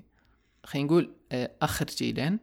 خلينا 0.63 0.88
نقول 0.88 1.16
آه، 1.32 1.52
آخر 1.62 1.86
جيلين 1.86 2.40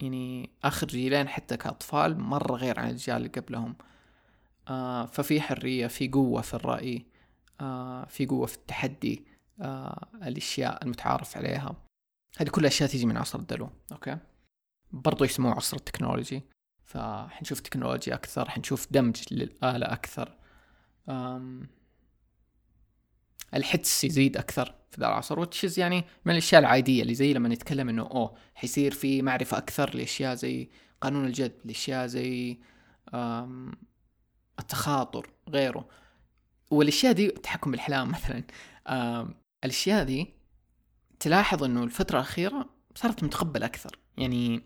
يعني 0.00 0.50
آخر 0.64 0.86
جيلين 0.86 1.28
حتى 1.28 1.56
كأطفال 1.56 2.18
مرة 2.20 2.56
غير 2.56 2.80
عن 2.80 2.86
الأجيال 2.88 3.16
اللي 3.16 3.28
قبلهم. 3.28 3.76
آه 4.68 5.06
ففي 5.06 5.40
حرية 5.40 5.86
في 5.86 6.08
قوة 6.08 6.40
في 6.42 6.54
الرأي 6.54 7.06
آه 7.60 8.04
في 8.04 8.26
قوة 8.26 8.46
في 8.46 8.56
التحدي 8.56 9.26
آه 9.60 10.08
الأشياء 10.14 10.84
المتعارف 10.84 11.36
عليها. 11.36 11.76
هذه 12.38 12.48
كلها 12.48 12.68
أشياء 12.68 12.88
تيجي 12.90 13.06
من 13.06 13.16
عصر 13.16 13.38
الدلو 13.38 13.70
okay؟ 13.92 14.18
برضو 14.92 15.24
يسموه 15.24 15.54
عصر 15.54 15.76
ال 15.76 15.81
technology. 15.81 16.42
فحنشوف 16.84 17.60
تكنولوجيا 17.60 18.14
أكثر 18.14 18.50
حنشوف 18.50 18.92
دمج 18.92 19.22
للآلة 19.30 19.92
أكثر. 19.92 20.34
أم 21.08 21.77
الحدس 23.54 24.04
يزيد 24.04 24.36
أكثر 24.36 24.74
في 24.90 25.00
ذا 25.00 25.06
العصر 25.06 25.40
وتشز 25.40 25.78
يعني 25.78 26.04
من 26.24 26.32
الأشياء 26.32 26.60
العادية 26.60 27.02
اللي 27.02 27.14
زي 27.14 27.32
لما 27.32 27.48
نتكلم 27.48 27.88
إنه 27.88 28.02
أوه 28.02 28.34
حيصير 28.54 28.94
في 28.94 29.22
معرفة 29.22 29.58
أكثر 29.58 29.96
لأشياء 29.96 30.34
زي 30.34 30.68
قانون 31.00 31.26
الجذب 31.26 31.52
لأشياء 31.64 32.06
زي 32.06 32.58
التخاطر 34.58 35.30
غيره. 35.48 35.88
والأشياء 36.70 37.12
دي 37.12 37.26
التحكم 37.26 37.70
بالأحلام 37.70 38.10
مثلا. 38.16 38.44
الأشياء 39.64 40.04
دي 40.04 40.34
تلاحظ 41.20 41.64
إنه 41.64 41.84
الفترة 41.84 42.16
الأخيرة 42.16 42.68
صارت 42.94 43.24
متقبلة 43.24 43.66
أكثر. 43.66 43.98
يعني 44.16 44.62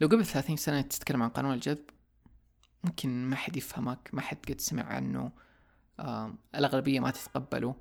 لو 0.00 0.08
قبل 0.08 0.26
ثلاثين 0.26 0.56
سنة 0.56 0.80
تتكلم 0.80 1.22
عن 1.22 1.28
قانون 1.28 1.54
الجذب 1.54 1.84
ممكن 2.84 3.24
ما 3.24 3.36
حد 3.36 3.56
يفهمك 3.56 4.10
ما 4.12 4.20
حد 4.20 4.38
قد 4.48 4.60
سمع 4.60 4.82
عنه. 4.82 5.32
الأغلبية 6.54 7.00
ما 7.00 7.10
تتقبله. 7.10 7.74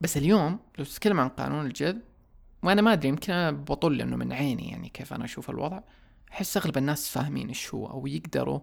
بس 0.00 0.16
اليوم 0.16 0.58
لو 0.78 0.84
تتكلم 0.84 1.20
عن 1.20 1.28
قانون 1.28 1.66
الجذب 1.66 2.02
وأنا 2.62 2.82
ما 2.82 2.92
أدري 2.92 3.08
يمكن 3.08 3.32
أنا 3.32 3.50
بطل 3.50 3.96
لأنه 3.96 4.16
من 4.16 4.32
عيني 4.32 4.68
يعني 4.68 4.88
كيف 4.88 5.12
أنا 5.12 5.24
أشوف 5.24 5.50
الوضع. 5.50 5.80
أحس 6.32 6.56
أغلب 6.56 6.78
الناس 6.78 7.08
فاهمين 7.08 7.48
إيش 7.48 7.74
هو 7.74 7.86
أو 7.86 8.06
يقدروا 8.06 8.60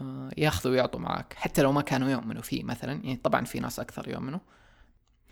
آه 0.00 0.30
ياخذوا 0.36 0.72
ويعطوا 0.72 1.00
معك 1.00 1.34
حتى 1.36 1.62
لو 1.62 1.72
ما 1.72 1.82
كانوا 1.82 2.10
يؤمنوا 2.10 2.42
فيه 2.42 2.64
مثلا 2.64 2.92
يعني 2.92 3.16
طبعا 3.16 3.44
في 3.44 3.60
ناس 3.60 3.80
أكثر 3.80 4.08
يؤمنوا 4.08 4.40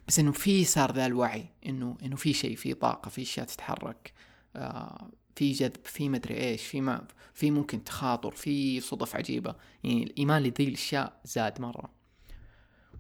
بس 0.09 0.19
إنه 0.19 0.33
في 0.33 0.64
صار 0.64 0.93
ذا 0.93 1.07
الوعي 1.07 1.47
إنه 1.67 1.97
إنه 2.02 2.17
في 2.17 2.33
شيء 2.33 2.57
في 2.57 2.75
طاقة 2.75 3.09
في 3.09 3.23
أشياء 3.23 3.47
تتحرك 3.47 4.12
آه 4.57 5.11
في 5.38 5.52
جذب 5.52 5.76
في 5.85 6.09
مدري 6.09 6.37
إيش 6.37 6.67
في 6.67 6.81
ما 6.81 7.05
في 7.35 7.50
ممكن 7.50 7.85
تخاطر 7.85 8.31
في 8.31 8.81
صدف 8.81 9.17
عجيبة. 9.17 9.55
يعني 9.85 10.02
الإيمان 10.02 10.43
لذي 10.43 10.64
الأشياء 10.64 11.21
زاد 11.25 11.61
مرة. 11.61 11.90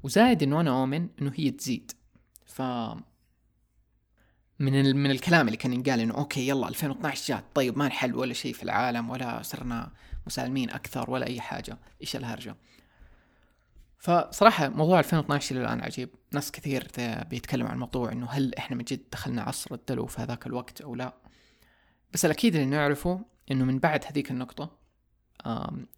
وزايد 0.02 0.42
إنه 0.42 0.60
أنا 0.60 0.80
أؤمن 0.80 1.08
إنه 1.22 1.32
هي 1.36 1.50
تزيد. 1.50 1.92
ف 2.46 2.62
من. 4.58 4.96
من 4.96 5.10
الكلام 5.10 5.46
اللي 5.46 5.56
كان 5.56 5.72
ينقال 5.72 6.00
إنه 6.00 6.14
أوكي 6.14 6.48
يلا 6.48 6.68
2012 6.68 7.34
جات. 7.34 7.44
طيب 7.54 7.78
ما 7.78 7.88
نحل 7.88 8.14
ولا 8.14 8.32
شيء 8.32 8.52
في 8.52 8.62
العالم 8.62 9.10
ولا 9.10 9.42
صرنا 9.42 9.92
مسالمين 10.26 10.70
أكثر 10.70 11.10
ولا 11.10 11.26
أي 11.26 11.40
حاجة. 11.40 11.78
إيش 12.00 12.16
الهرجة؟ 12.16 12.56
فصراحة 13.98 14.68
موضوع 14.68 14.98
2012 14.98 15.56
إلى 15.56 15.64
الآن 15.64 15.80
عجيب. 15.80 16.10
ناس 16.32 16.52
كثير 16.52 16.88
بيتكلموا 17.30 17.68
عن 17.68 17.74
الموضوع 17.74 18.12
إنه 18.12 18.26
هل 18.26 18.54
إحنا 18.54 18.76
من 18.76 18.84
جد 18.84 19.02
دخلنا 19.12 19.42
عصر 19.42 19.74
الدلو 19.74 20.06
في 20.06 20.22
هذاك 20.22 20.46
الوقت 20.46 20.80
أو 20.80 20.94
لا. 20.94 21.14
بس 22.12 22.24
الأكيد 22.24 22.54
اللي 22.54 22.66
نعرفه 22.66 23.24
إنه 23.50 23.64
من 23.64 23.78
بعد 23.78 24.04
هذيك 24.04 24.30
النقطة 24.30 24.78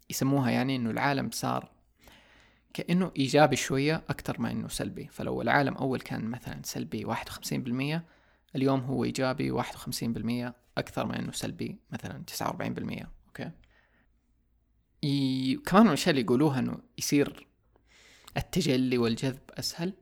يسموها 0.09 0.51
يعني 0.51 0.75
إنه 0.75 0.89
العالم 0.89 1.29
صار 1.31 1.71
كأنه 2.73 3.11
إيجابي 3.17 3.55
شوية 3.55 4.03
أكتر 4.09 4.41
ما 4.41 4.51
إنه 4.51 4.67
سلبي. 4.67 5.07
فلو 5.07 5.41
العالم 5.41 5.73
أول 5.73 6.01
كان 6.01 6.25
مثلا 6.25 6.61
سلبي 6.63 7.05
واحد 7.05 7.27
وخمسين 7.27 7.63
بالمية 7.63 8.05
اليوم 8.55 8.79
هو 8.79 9.03
إيجابي 9.03 9.51
واحد 9.51 9.75
وخمسين 9.75 10.13
بالمية 10.13 10.55
أكثر 10.77 11.05
ما 11.05 11.19
إنه 11.19 11.31
سلبي 11.31 11.79
مثلا 11.91 12.23
تسعة 12.27 12.47
وأربعين 12.47 12.73
بالمية. 12.73 13.11
أوكي. 13.27 13.51
كمان 15.65 15.83
من 15.83 15.87
الأشياء 15.87 16.09
اللي 16.09 16.21
يقولوها 16.21 16.59
إنه 16.59 16.77
يصير 16.97 17.47
التجلي 18.37 18.97
والجذب 18.97 19.39
أسهل. 19.49 19.93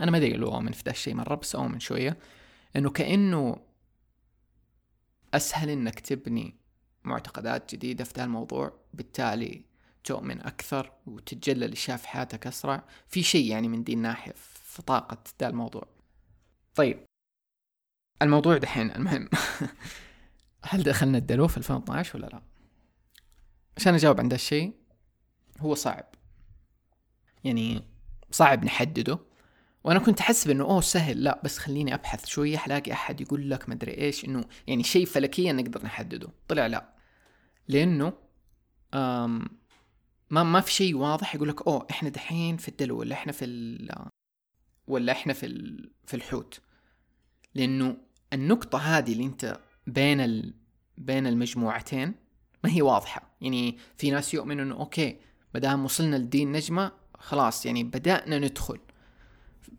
أنا 0.00 0.10
ما 0.10 0.18
أدري 0.18 0.32
لو 0.32 0.54
اؤمن 0.54 0.72
في 0.72 0.82
ذا 0.86 0.90
الشيء 0.90 1.14
مرة 1.14 1.34
بس 1.34 1.54
اؤمن 1.54 1.80
شوية. 1.80 2.18
إنه 2.76 2.90
كأنه 2.90 3.56
أسهل 5.34 5.70
إنك 5.70 6.00
تبني 6.00 6.56
معتقدات 7.04 7.74
جديدة 7.74 8.04
في 8.04 8.12
ذا 8.16 8.24
الموضوع 8.24 8.72
بالتالي 8.94 9.64
تؤمن 10.08 10.40
أكثر 10.40 10.92
وتتجلى 11.06 11.76
في 11.76 12.08
حياتك 12.08 12.46
أسرع 12.46 12.84
في 13.08 13.22
شيء 13.22 13.50
يعني 13.50 13.68
من 13.68 13.84
دي 13.84 13.92
الناحية 13.92 14.32
في 14.64 14.82
طاقة 14.82 15.18
ذا 15.40 15.48
الموضوع. 15.48 15.88
طيب. 16.74 17.04
الموضوع 18.22 18.58
دحين 18.58 18.90
المهم. 18.90 19.28
هل 20.70 20.82
دخلنا 20.82 21.18
الدلو 21.18 21.48
في 21.48 21.56
2012 21.56 22.18
ولا 22.18 22.26
لا؟ 22.26 22.42
عشان 23.76 23.94
أجاوب 23.94 24.20
عن 24.20 24.28
ذا 24.28 24.34
الشيء 24.34 24.72
هو 25.60 25.74
صعب. 25.74 26.14
يعني 27.44 27.84
صعب 28.30 28.64
نحدده. 28.64 29.18
وأنا 29.84 29.98
كنت 29.98 30.20
احسب 30.20 30.50
انه 30.50 30.64
أوه 30.64 30.80
سهل 30.80 31.24
لا 31.24 31.40
بس 31.44 31.58
خليني 31.58 31.94
أبحث 31.94 32.26
شوية 32.26 32.56
حلاقي 32.56 32.92
أحد 32.92 33.20
يقول 33.20 33.50
لك 33.50 33.68
مدري 33.68 33.98
إيش 33.98 34.24
إنه 34.24 34.44
يعني 34.66 34.82
شيء 34.82 35.06
فلكيا 35.06 35.52
نقدر 35.52 35.84
نحدده. 35.84 36.28
طلع 36.48 36.66
لا. 36.66 36.94
لأنه 37.68 38.12
ما 40.30 40.42
ما 40.42 40.60
في 40.60 40.72
شيء 40.72 40.96
واضح 40.96 41.34
يقول 41.34 41.48
لك 41.48 41.66
أوه 41.66 41.86
إحنا 41.90 42.08
دحين 42.08 42.56
في 42.56 42.68
الدلو 42.68 42.98
ولا 42.98 43.14
إحنا 43.14 43.32
في 43.32 43.44
ال 43.44 43.90
ولا 44.86 45.12
إحنا 45.12 45.32
في 45.32 45.46
ال 45.46 45.90
في 46.06 46.14
الحوت. 46.14 46.60
لأنه 47.54 47.96
النقطة 48.32 48.78
هذه 48.78 49.12
اللي 49.12 49.24
أنت 49.24 49.60
بين 49.86 50.20
ال 50.20 50.54
بين 50.98 51.26
المجموعتين 51.26 52.14
ما 52.64 52.70
هي 52.70 52.82
واضحة. 52.82 53.30
يعني 53.40 53.78
في 53.96 54.10
ناس 54.10 54.34
يؤمنوا 54.34 54.64
إنه 54.64 54.74
okay 54.74 55.16
ما 55.54 55.60
دام 55.60 55.84
وصلنا 55.84 56.16
لدين 56.16 56.52
نجمة 56.52 56.92
خلاص 57.18 57.66
يعني 57.66 57.84
بدأنا 57.84 58.38
ندخل. 58.38 58.78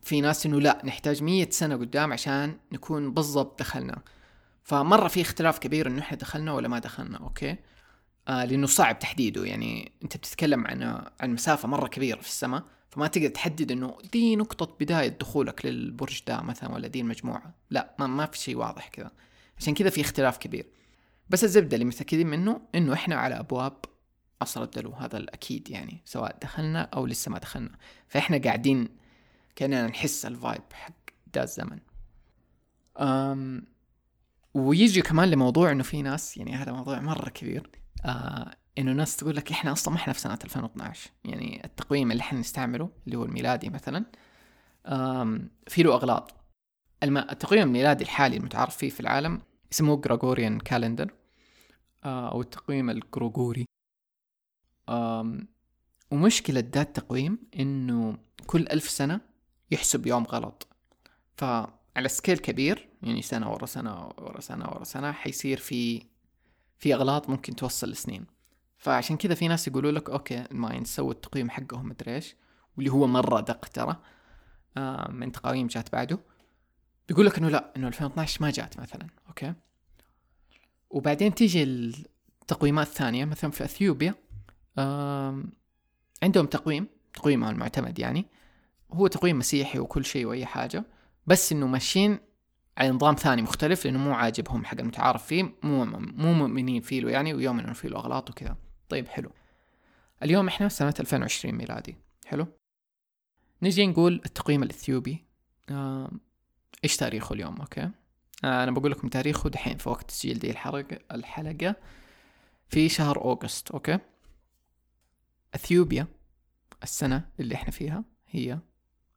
في 0.02 0.22
ناس 0.22 0.46
إنه 0.46 0.62
لا 0.62 0.82
نحتاج 0.86 1.24
مية 1.24 1.50
سنة 1.50 1.76
قدام 1.76 2.14
عشان 2.14 2.58
نكون 2.72 3.14
بالضبط 3.14 3.60
دخلنا. 3.60 4.02
فمرة 4.64 5.08
في 5.08 5.22
اختلاف 5.22 5.60
كبير 5.60 5.88
إنه 5.88 6.00
إحنا 6.00 6.18
دخلنا 6.18 6.54
ولا 6.54 6.68
ما 6.68 6.80
دخلنا 6.80 7.18
okay؟ 7.18 7.56
آه 8.30 8.46
لأنه 8.46 8.68
صعب 8.68 9.00
تحديده. 9.00 9.46
يعني 9.46 9.92
أنت 10.04 10.18
بتتكلم 10.18 10.68
عن 10.68 11.06
عن 11.20 11.34
مسافة 11.34 11.68
مرة 11.68 11.88
كبيرة 11.88 12.22
في 12.22 12.28
السماء 12.28 12.64
فما 12.90 13.08
تقدر 13.08 13.30
تحدد 13.30 13.72
إنه 13.72 13.98
دي 14.14 14.36
نقطة 14.36 14.76
بداية 14.80 15.08
دخولك 15.08 15.66
للبرج 15.66 16.22
ده 16.28 16.42
مثلا 16.42 16.74
ولا 16.74 16.88
دي 16.88 17.02
المجموعة. 17.02 17.54
لا 17.70 17.96
ما, 18.00 18.08
ما 18.08 18.26
في 18.26 18.38
شيء 18.38 18.58
واضح 18.58 18.88
كذا. 18.88 19.12
عشان 19.58 19.74
كذا 19.74 19.90
في 19.90 20.02
اختلاف 20.02 20.38
كبير. 20.38 20.66
بس 21.30 21.44
الزبدة 21.44 21.76
اللي 21.76 21.86
متأكدين 21.86 22.28
منه 22.28 22.62
إنه 22.76 22.94
إحنا 22.94 23.16
على 23.16 23.40
أبواب 23.40 23.86
عصر 24.42 24.64
الدلو 24.64 24.92
هذا 24.92 25.18
الأكيد 25.18 25.70
يعني 25.70 26.02
سواء 26.06 26.38
دخلنا 26.42 26.82
أو 26.82 27.06
لسه 27.06 27.32
ما 27.32 27.40
دخلنا. 27.40 27.78
فإحنا 28.08 28.38
قاعدين 28.38 28.88
كأننا 29.56 29.88
نحس 29.88 30.26
الفايب 30.26 30.62
حق 30.74 30.94
دا 31.34 31.44
الزمن. 31.44 31.80
أم 32.98 33.64
ويجي 34.54 35.02
كمان 35.02 35.30
لموضوع 35.30 35.72
إنه 35.72 35.84
في 35.84 36.02
ناس 36.02 36.38
يعني 36.38 36.56
هذا 36.56 36.72
موضوع 36.72 37.00
مرة 37.00 37.30
كبير 37.30 37.79
آه 38.06 38.56
إنه 38.78 38.92
ناس 38.92 39.18
تقول 39.18 39.36
لك 39.36 39.52
إحنا 39.52 39.72
أصلا 39.72 39.94
ما 39.94 40.00
إحنا 40.00 40.14
في 40.14 40.20
سنة 40.20 40.40
2012 40.44 41.12
يعني 41.26 41.66
التقويم 41.66 42.12
اللي 42.12 42.22
إحنا 42.22 42.40
نستعمله 42.40 42.90
اللي 43.06 43.18
هو 43.18 43.26
الميلادي 43.26 43.70
مثلا 43.70 44.06
في 45.68 45.84
له 45.84 45.94
أغلاط. 45.94 46.34
التقويم 47.04 47.62
الميلادي 47.62 48.04
الحالي 48.04 48.38
المتعارف 48.38 48.78
فيه 48.78 48.90
في 48.90 49.00
العالم 49.00 49.42
اسمه 49.72 50.02
Gregorian 50.02 50.60
calendar 50.60 51.14
آه، 52.04 52.32
أو 52.32 52.42
التقويم 52.42 52.90
الجروغوري 52.90 53.66
ومشكلة 56.12 56.64
ذا 56.74 56.82
التقويم 56.82 57.38
إنه 57.60 58.18
كل 58.48 58.68
ألف 58.68 58.90
سنة 58.90 59.22
يحسب 59.72 60.08
يوم 60.08 60.24
غلط. 60.24 60.68
فعلى 61.38 62.08
scale 62.08 62.38
كبير 62.38 62.90
يعني 63.04 63.22
سنة 63.22 63.52
ورا 63.52 63.66
سنة 63.66 64.06
ورا 64.18 64.42
سنة 64.42 64.66
ورا 64.66 64.84
سنة 64.84 65.12
حيصير 65.12 65.58
في 65.58 66.06
في 66.80 66.94
أغلاط 66.94 67.30
ممكن 67.30 67.56
توصل 67.56 67.90
لسنين. 67.90 68.26
فعشان 68.78 69.18
كذا 69.18 69.36
في 69.36 69.48
ناس 69.48 69.68
يقولوا 69.68 69.92
لك 69.92 70.10
okay 70.10 70.46
الماين 70.52 70.86
سووا 70.86 71.12
التقييم 71.12 71.50
حقهم 71.50 71.90
مدري 71.90 72.16
إيش. 72.16 72.36
واللي 72.78 72.92
هو 72.92 73.08
مرة 73.08 73.40
دق 73.40 73.66
ترى 73.66 73.98
من 75.10 75.32
تقاويم 75.32 75.68
جات 75.68 75.92
بعده. 75.92 76.20
بيقول 77.08 77.26
لك 77.26 77.38
إنه 77.38 77.50
لا 77.50 77.74
إنه 77.78 77.88
2012 77.88 78.42
ما 78.42 78.52
جات 78.52 78.80
مثلا. 78.80 79.08
أوكي. 79.28 79.54
وبعدين 80.90 81.36
تيجي 81.36 81.64
التقويمات 81.64 82.88
الثانية 82.88 83.26
مثلا 83.26 83.52
في 83.52 83.64
إثيوبيا 83.64 84.16
عندهم 86.24 86.46
تقويم 86.46 86.88
تقويمهم 87.14 87.50
المعتمد 87.50 88.00
يعني. 88.00 88.26
هو 88.92 89.08
تقويم 89.08 89.38
مسيحي 89.38 89.80
وكل 89.80 90.06
شيء 90.06 90.26
وأي 90.26 90.46
حاجة 90.46 90.84
بس 91.28 91.52
إنه 91.52 91.68
ماشيين 91.68 92.20
على 92.80 92.90
نظام 92.90 93.16
ثاني 93.16 93.42
مختلف 93.42 93.86
لأنه 93.86 94.00
مو 94.00 94.14
عاجبهم 94.14 94.66
حق 94.66 94.80
المتعارف 94.80 95.26
فيه 95.26 95.44
مو 95.64 95.86
مو 95.86 96.34
مؤمنين 96.34 96.82
فيه 96.82 97.02
له 97.02 97.12
يعني 97.12 97.34
ويؤمنون 97.34 97.74
فيه 97.74 97.90
له 97.90 97.98
أغلاط 97.98 98.30
وكذا. 98.30 98.58
طيب 98.90 99.08
حلو. 99.08 99.32
اليوم 100.24 100.48
إحنا 100.48 100.70
سنة 100.70 100.94
2020 101.00 101.56
ميلادي. 101.56 101.96
حلو. 102.26 102.48
نجي 103.62 103.88
نقول 103.88 104.22
التقويم 104.26 104.64
الإثيوبي. 104.64 105.26
آه 105.70 106.12
إيش 106.84 106.98
تاريخه 106.98 107.34
اليوم؟ 107.34 107.62
okay. 107.62 107.82
آه 108.44 108.64
أنا 108.64 108.72
بقول 108.72 108.92
لكم 108.92 109.08
تاريخه 109.08 109.50
دحين 109.50 109.78
في 109.78 109.90
وقت 109.90 110.08
تسجيل 110.08 110.40
دي 110.40 110.52
الحلقة. 110.52 111.00
الحلقة 111.12 111.76
في 112.70 112.90
شهر 112.90 113.18
August 113.18 113.72
okay. 113.72 114.00
إثيوبيا 115.56 116.08
السنة 116.84 117.30
اللي 117.40 117.56
إحنا 117.56 117.72
فيها 117.72 118.04
هي 118.28 118.60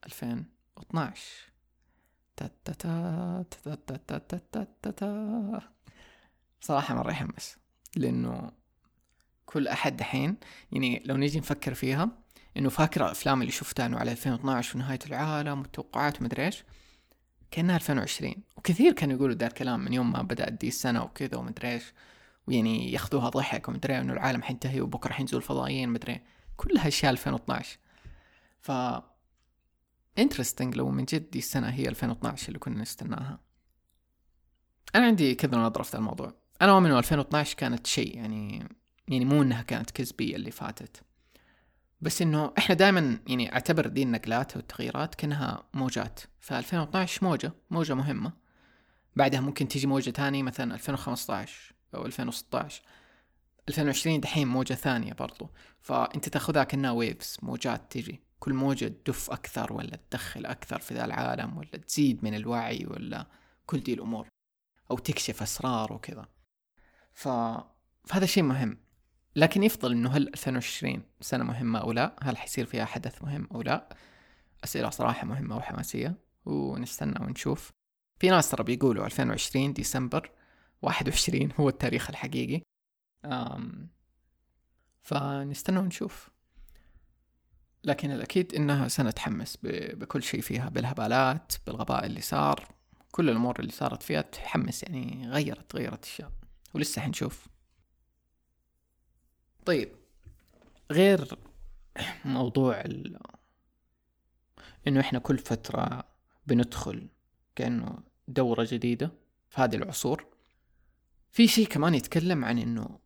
2012 0.06 1.51
صراحة 6.60 6.94
مرة 6.94 7.10
يحمس 7.10 7.56
لأنه 7.96 8.50
كل 9.46 9.68
أحد 9.68 9.96
دحين 9.96 10.36
يعني 10.72 11.02
لو 11.06 11.16
نيجي 11.16 11.38
نفكر 11.38 11.74
فيها 11.74 12.08
إنه 12.56 12.68
فاكر 12.68 13.04
الأفلام 13.04 13.40
اللي 13.40 13.52
شفتها 13.52 13.86
إنه 13.86 13.98
على 13.98 14.12
2012 14.12 14.76
ونهاية 14.76 14.98
العالم 15.06 15.58
والتوقعات 15.58 16.20
ومدري 16.20 16.46
إيش 16.46 16.64
كأنها 17.50 17.76
2020 17.76 18.34
وكثير 18.56 18.92
كانوا 18.92 19.16
يقولوا 19.16 19.34
ذا 19.34 19.46
الكلام 19.46 19.80
من 19.80 19.92
يوم 19.92 20.12
ما 20.12 20.22
بدأت 20.22 20.52
دي 20.52 20.68
السنة 20.68 21.02
وكذا 21.02 21.36
ومدري 21.36 21.72
إيش 21.72 21.84
ويعني 22.46 22.92
ياخذوها 22.92 23.28
ضحك 23.28 23.68
ومدري 23.68 24.00
إنه 24.00 24.12
العالم 24.12 24.42
حينتهي 24.42 24.80
وبكرة 24.80 25.12
حينزلوا 25.12 25.40
الفضائيين 25.40 25.88
مدري 25.88 26.20
كلها 26.56 26.88
أشياء 26.88 27.12
2012 27.12 27.78
ف 28.60 28.70
interesting 30.18 30.76
لو 30.76 30.90
من 30.90 31.04
جد 31.04 31.30
دي 31.30 31.38
السنة 31.38 31.68
هي 31.68 31.88
2012 31.88 32.48
اللي 32.48 32.58
كنا 32.58 32.82
نستناها. 32.82 33.40
أنا 34.94 35.06
عندي 35.06 35.34
كذا 35.34 35.58
نظرة 35.58 35.82
في 35.82 35.94
الموضوع. 35.94 36.34
أنا 36.62 36.72
أؤمن 36.72 36.86
إنه 36.86 36.98
2012 36.98 37.56
كانت 37.56 37.86
شيء 37.86 38.16
يعني 38.16 38.68
يعني 39.08 39.24
مو 39.24 39.42
إنها 39.42 39.62
كانت 39.62 39.90
كذبية 39.90 40.36
اللي 40.36 40.50
فاتت. 40.50 41.02
بس 42.00 42.22
إنه 42.22 42.52
إحنا 42.58 42.74
دائما 42.74 43.18
يعني 43.26 43.52
أعتبر 43.52 43.86
دي 43.86 44.02
النقلات 44.02 44.56
والتغييرات 44.56 45.14
كأنها 45.14 45.64
موجات. 45.74 46.20
ف 46.40 46.52
2012 46.52 47.24
موجة 47.24 47.52
موجة 47.70 47.94
مهمة. 47.94 48.32
بعدها 49.16 49.40
ممكن 49.40 49.68
تيجي 49.68 49.86
موجة 49.86 50.10
تانية 50.10 50.42
مثلا 50.42 50.74
2015 50.74 51.74
أو 51.94 52.06
2016 52.06 52.82
2020 53.68 54.20
دحين 54.20 54.48
موجة 54.48 54.74
ثانية 54.74 55.12
برضو. 55.12 55.50
فأنت 55.80 56.28
تأخذها 56.28 56.64
كأنها 56.64 56.90
ويفز 56.90 57.36
موجات 57.42 57.92
تيجي 57.92 58.20
كل 58.42 58.54
موجة 58.54 58.88
تدف 58.88 59.30
أكثر 59.30 59.72
ولا 59.72 59.96
تدخل 59.96 60.46
أكثر 60.46 60.78
في 60.78 60.94
ذا 60.94 61.04
العالم 61.04 61.58
ولا 61.58 61.68
تزيد 61.68 62.24
من 62.24 62.34
الوعي 62.34 62.86
ولا 62.86 63.26
كل 63.66 63.80
دي 63.80 63.94
الأمور 63.94 64.28
أو 64.90 64.98
تكشف 64.98 65.42
أسرار 65.42 65.92
وكذا. 65.92 66.28
ف... 67.12 67.28
فهذا 68.04 68.26
شيء 68.26 68.42
مهم. 68.42 68.78
لكن 69.36 69.62
يفضل 69.62 69.92
إنه 69.92 70.10
هل 70.10 70.28
2020 70.28 71.02
سنة 71.20 71.44
مهمة 71.44 71.78
أو 71.78 71.92
لا؟ 71.92 72.16
هل 72.22 72.36
حيصير 72.36 72.66
فيها 72.66 72.84
حدث 72.84 73.22
مهم 73.22 73.48
أو 73.54 73.62
لا؟ 73.62 73.96
أسئلة 74.64 74.90
صراحة 74.90 75.26
مهمة 75.26 75.56
وحماسية 75.56 76.14
ونستنى 76.44 77.24
ونشوف. 77.24 77.70
في 78.18 78.30
ناس 78.30 78.50
ترى 78.50 78.64
بيقولوا 78.64 79.06
2020 79.06 79.72
ديسمبر 79.72 80.30
21 80.82 81.52
هو 81.60 81.68
التاريخ 81.68 82.10
الحقيقي. 82.10 82.62
أم 83.24 83.88
فنستنى 85.02 85.78
ونشوف. 85.78 86.31
لكن 87.84 88.10
الأكيد 88.10 88.54
إنها 88.54 88.88
سنة 88.88 89.10
تحمس 89.10 89.58
بكل 89.62 90.22
شيء 90.22 90.40
فيها 90.40 90.68
بالهبالات 90.68 91.52
بالغباء 91.66 92.06
اللي 92.06 92.20
صار. 92.20 92.68
كل 93.10 93.30
الأمور 93.30 93.60
اللي 93.60 93.72
صارت 93.72 94.02
فيها 94.02 94.20
تحمس 94.20 94.82
يعني 94.82 95.28
غيرت 95.28 95.76
غيرت 95.76 96.04
أشياء 96.04 96.32
ولسه 96.74 97.02
حنشوف. 97.02 97.48
طيب 99.66 99.88
غير 100.90 101.38
موضوع 102.24 102.80
ال... 102.80 103.18
إنه 104.88 105.00
إحنا 105.00 105.18
كل 105.18 105.38
فترة 105.38 106.04
بندخل 106.46 107.08
كأنه 107.56 107.98
دورة 108.28 108.66
جديدة 108.70 109.10
في 109.48 109.60
هذه 109.60 109.76
العصور 109.76 110.26
في 111.30 111.48
شيء 111.48 111.66
كمان 111.66 111.94
يتكلم 111.94 112.44
عن 112.44 112.58
إنه 112.58 112.98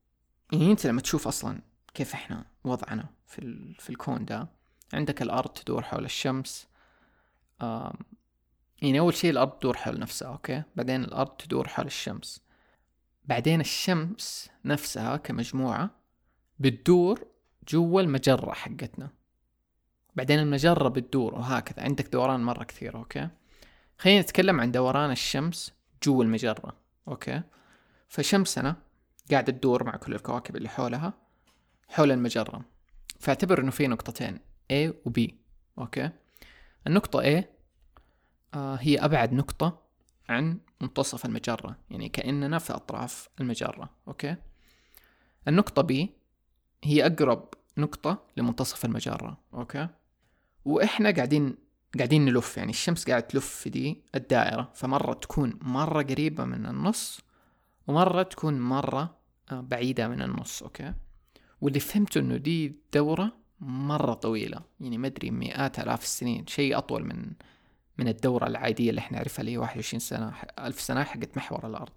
يعني 0.52 0.70
أنت 0.72 0.86
لما 0.86 1.00
تشوف 1.00 1.28
أصلا 1.28 1.62
كيف 1.94 2.14
إحنا 2.14 2.44
وضعنا 2.64 3.08
في, 3.26 3.38
ال... 3.38 3.74
في 3.74 3.90
الكون 3.90 4.24
ده 4.24 4.48
عندك 4.92 5.22
الأرض 5.22 5.50
تدور 5.50 5.82
حول 5.82 6.04
الشمس. 6.04 6.68
يعني 8.82 8.98
أول 8.98 9.14
شيء 9.14 9.30
الأرض 9.30 9.50
تدور 9.50 9.76
حول 9.76 9.98
نفسها 9.98 10.28
okay؟ 10.28 10.62
بعدين 10.76 11.04
الأرض 11.04 11.30
تدور 11.30 11.68
حول 11.68 11.86
الشمس. 11.86 12.42
بعدين 13.24 13.60
الشمس 13.60 14.50
نفسها 14.64 15.16
كمجموعة 15.16 15.90
بتدور 16.58 17.26
جوا 17.68 18.00
المجرة 18.00 18.52
حقتنا. 18.52 19.10
بعدين 20.14 20.38
المجرة 20.38 20.88
بتدور 20.88 21.34
وهكذا. 21.34 21.84
عندك 21.84 22.08
دوران 22.08 22.40
مرة 22.40 22.64
كثير 22.64 22.96
okay؟ 22.96 23.28
خلينا 23.98 24.20
نتكلم 24.20 24.60
عن 24.60 24.72
دوران 24.72 25.10
الشمس 25.10 25.72
جوا 26.02 26.24
المجرة 26.24 26.76
okay؟ 27.08 27.42
فشمسنا 28.08 28.76
قاعدة 29.30 29.52
تدور 29.52 29.84
مع 29.84 29.96
كل 29.96 30.14
الكواكب 30.14 30.56
اللي 30.56 30.68
حولها 30.68 31.12
حول 31.88 32.12
المجرة. 32.12 32.64
فاعتبر 33.20 33.60
إنه 33.60 33.70
في 33.70 33.86
نقطتين. 33.86 34.38
A 34.72 34.92
و 35.06 35.10
B. 35.18 35.30
okay؟ 35.78 36.10
النقطة 36.86 37.40
A 37.40 37.44
آه 38.54 38.76
هي 38.80 38.98
أبعد 38.98 39.32
نقطة 39.32 39.82
عن 40.28 40.58
منتصف 40.80 41.26
المجرة 41.26 41.76
يعني 41.90 42.08
كأننا 42.08 42.58
في 42.58 42.72
أطراف 42.72 43.28
المجرة 43.40 43.90
okay؟ 44.08 44.36
النقطة 45.48 45.86
B 45.86 46.08
هي 46.84 47.06
أقرب 47.06 47.48
نقطة 47.78 48.22
لمنتصف 48.36 48.84
المجرة 48.84 49.38
okay؟ 49.54 49.88
وإحنا 50.64 51.10
قاعدين 51.10 51.56
قاعدين 51.96 52.24
نلف 52.24 52.56
يعني 52.56 52.70
الشمس 52.70 53.08
قاعدة 53.08 53.26
تلف 53.26 53.46
في 53.48 53.70
دي 53.70 54.02
الدائرة 54.14 54.70
فمرة 54.74 55.12
تكون 55.12 55.58
مرة 55.62 56.02
قريبة 56.02 56.44
من 56.44 56.66
النص 56.66 57.20
ومرة 57.86 58.22
تكون 58.22 58.60
مرة 58.60 59.16
آه، 59.52 59.60
بعيدة 59.60 60.08
من 60.08 60.22
النص 60.22 60.62
okay؟ 60.62 60.94
واللي 61.60 61.80
فهمته 61.80 62.18
إنه 62.20 62.36
دي 62.36 62.76
دورة 62.92 63.32
مرة 63.60 64.14
طويلة 64.14 64.60
يعني 64.80 64.98
ما 64.98 65.06
أدري 65.06 65.30
مئات 65.30 65.78
آلاف 65.78 66.02
السنين 66.02 66.46
شيء 66.46 66.78
أطول 66.78 67.04
من 67.04 67.32
من 67.98 68.08
الدورة 68.08 68.46
العادية 68.46 68.90
اللي 68.90 68.98
إحنا 68.98 69.16
نعرفها 69.18 69.40
اللي 69.40 69.52
هي 69.52 69.58
21 69.58 70.00
سنة 70.00 70.32
ألف 70.58 70.80
سنة 70.80 71.04
حقت 71.04 71.36
محور 71.36 71.66
الأرض. 71.66 71.92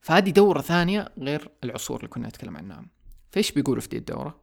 فهذه 0.00 0.30
دورة 0.30 0.60
ثانية 0.60 1.08
غير 1.18 1.50
العصور 1.64 1.96
اللي 1.96 2.08
كنا 2.08 2.28
نتكلم 2.28 2.56
عنها. 2.56 2.84
فإيش 3.30 3.52
بيقولوا 3.52 3.80
في 3.82 3.88
دي 3.88 3.96
الدورة؟ 3.98 4.40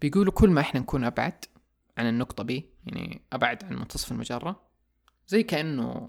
بيقولوا 0.00 0.32
كل 0.32 0.50
ما 0.50 0.60
إحنا 0.60 0.80
نكون 0.80 1.04
أبعد 1.04 1.44
عن 1.98 2.08
النقطة 2.08 2.44
بي 2.44 2.70
يعني 2.86 3.22
أبعد 3.32 3.64
عن 3.64 3.76
منتصف 3.76 4.12
المجرة 4.12 4.60
زي 5.28 5.42
كأنه 5.42 6.08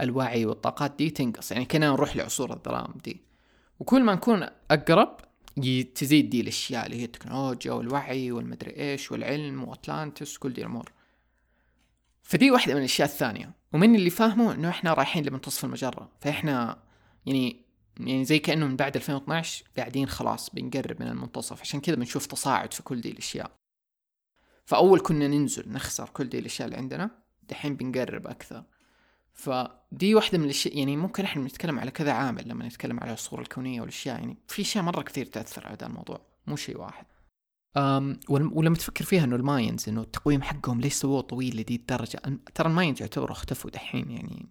الوعي 0.00 0.46
والطاقات 0.46 0.94
دي 0.98 1.10
تنقص 1.10 1.52
يعني 1.52 1.64
كنا 1.64 1.90
نروح 1.90 2.16
لعصور 2.16 2.52
الظلام 2.52 2.94
دي. 3.04 3.20
وكل 3.78 4.02
ما 4.02 4.14
نكون 4.14 4.48
أقرب 4.70 5.16
تزيد 5.94 6.30
دي 6.30 6.40
الأشياء 6.40 6.86
اللي 6.86 6.96
هي 7.00 7.04
التكنولوجيا 7.04 7.72
والوعي 7.72 8.32
والمدري 8.32 8.76
إيش 8.76 9.12
والعلم 9.12 9.64
وأتلانتس 9.64 10.36
وكل 10.36 10.52
دي 10.52 10.60
الأمور. 10.60 10.92
فدي 12.22 12.50
واحدة 12.50 12.74
من 12.74 12.80
الأشياء 12.80 13.08
الثانية. 13.08 13.52
ومن 13.72 13.94
اللي 13.94 14.10
فاهمه 14.10 14.52
إنه 14.54 14.68
إحنا 14.68 14.94
رايحين 14.94 15.24
لمنتصف 15.24 15.64
المجرة. 15.64 16.12
فإحنا 16.20 16.82
يعني 17.26 17.64
يعني 18.00 18.24
زي 18.24 18.38
كأنه 18.38 18.66
من 18.66 18.76
بعد 18.76 18.96
2012 18.96 19.64
قاعدين 19.76 20.08
خلاص 20.08 20.50
بنقرب 20.50 21.02
من 21.02 21.08
المنتصف. 21.08 21.60
عشان 21.60 21.80
كذا 21.80 21.94
بنشوف 21.94 22.26
تصاعد 22.26 22.72
في 22.72 22.82
كل 22.82 23.00
دي 23.00 23.10
الأشياء. 23.10 23.50
فأول 24.64 25.00
كنا 25.00 25.28
ننزل 25.28 25.72
نخسر 25.72 26.08
كل 26.08 26.28
دي 26.28 26.38
الأشياء 26.38 26.66
اللي 26.66 26.78
عندنا. 26.78 27.10
دحين 27.48 27.76
بنقرب 27.76 28.26
أكثر. 28.26 28.64
فدي 29.34 30.14
واحدة 30.14 30.38
من 30.38 30.44
الأشياء 30.44 30.78
يعني 30.78 30.96
ممكن 30.96 31.24
إحنا 31.24 31.44
نتكلم 31.44 31.78
على 31.78 31.90
كذا 31.90 32.12
عامل 32.12 32.48
لما 32.48 32.66
نتكلم 32.66 33.00
على 33.00 33.12
الصورة 33.12 33.40
الكونية 33.40 33.80
والأشياء 33.80 34.18
يعني 34.20 34.36
في 34.48 34.62
أشياء 34.62 34.84
مرة 34.84 35.02
كثير 35.02 35.26
تأثر 35.26 35.66
على 35.66 35.76
هذا 35.76 35.86
الموضوع 35.86 36.20
مو 36.46 36.56
شيء 36.56 36.78
واحد. 36.78 37.06
أم 37.76 38.20
ولما 38.28 38.76
تفكر 38.76 39.04
فيها 39.04 39.24
إنه 39.24 39.36
ال 39.36 39.43
Mayans 39.43 39.88
إنه 39.88 40.00
التقويم 40.00 40.42
حقهم 40.42 40.80
ليش 40.80 40.92
سووه 40.94 41.20
طويل 41.20 41.56
لدي 41.56 41.76
الدرجة 41.76 42.20
ترى 42.54 42.68
ال 42.68 42.73
Mayans 42.73 43.00
يعتبروا 43.02 43.32
اختفوا 43.32 43.70
دحين 43.70 44.10
يعني 44.10 44.46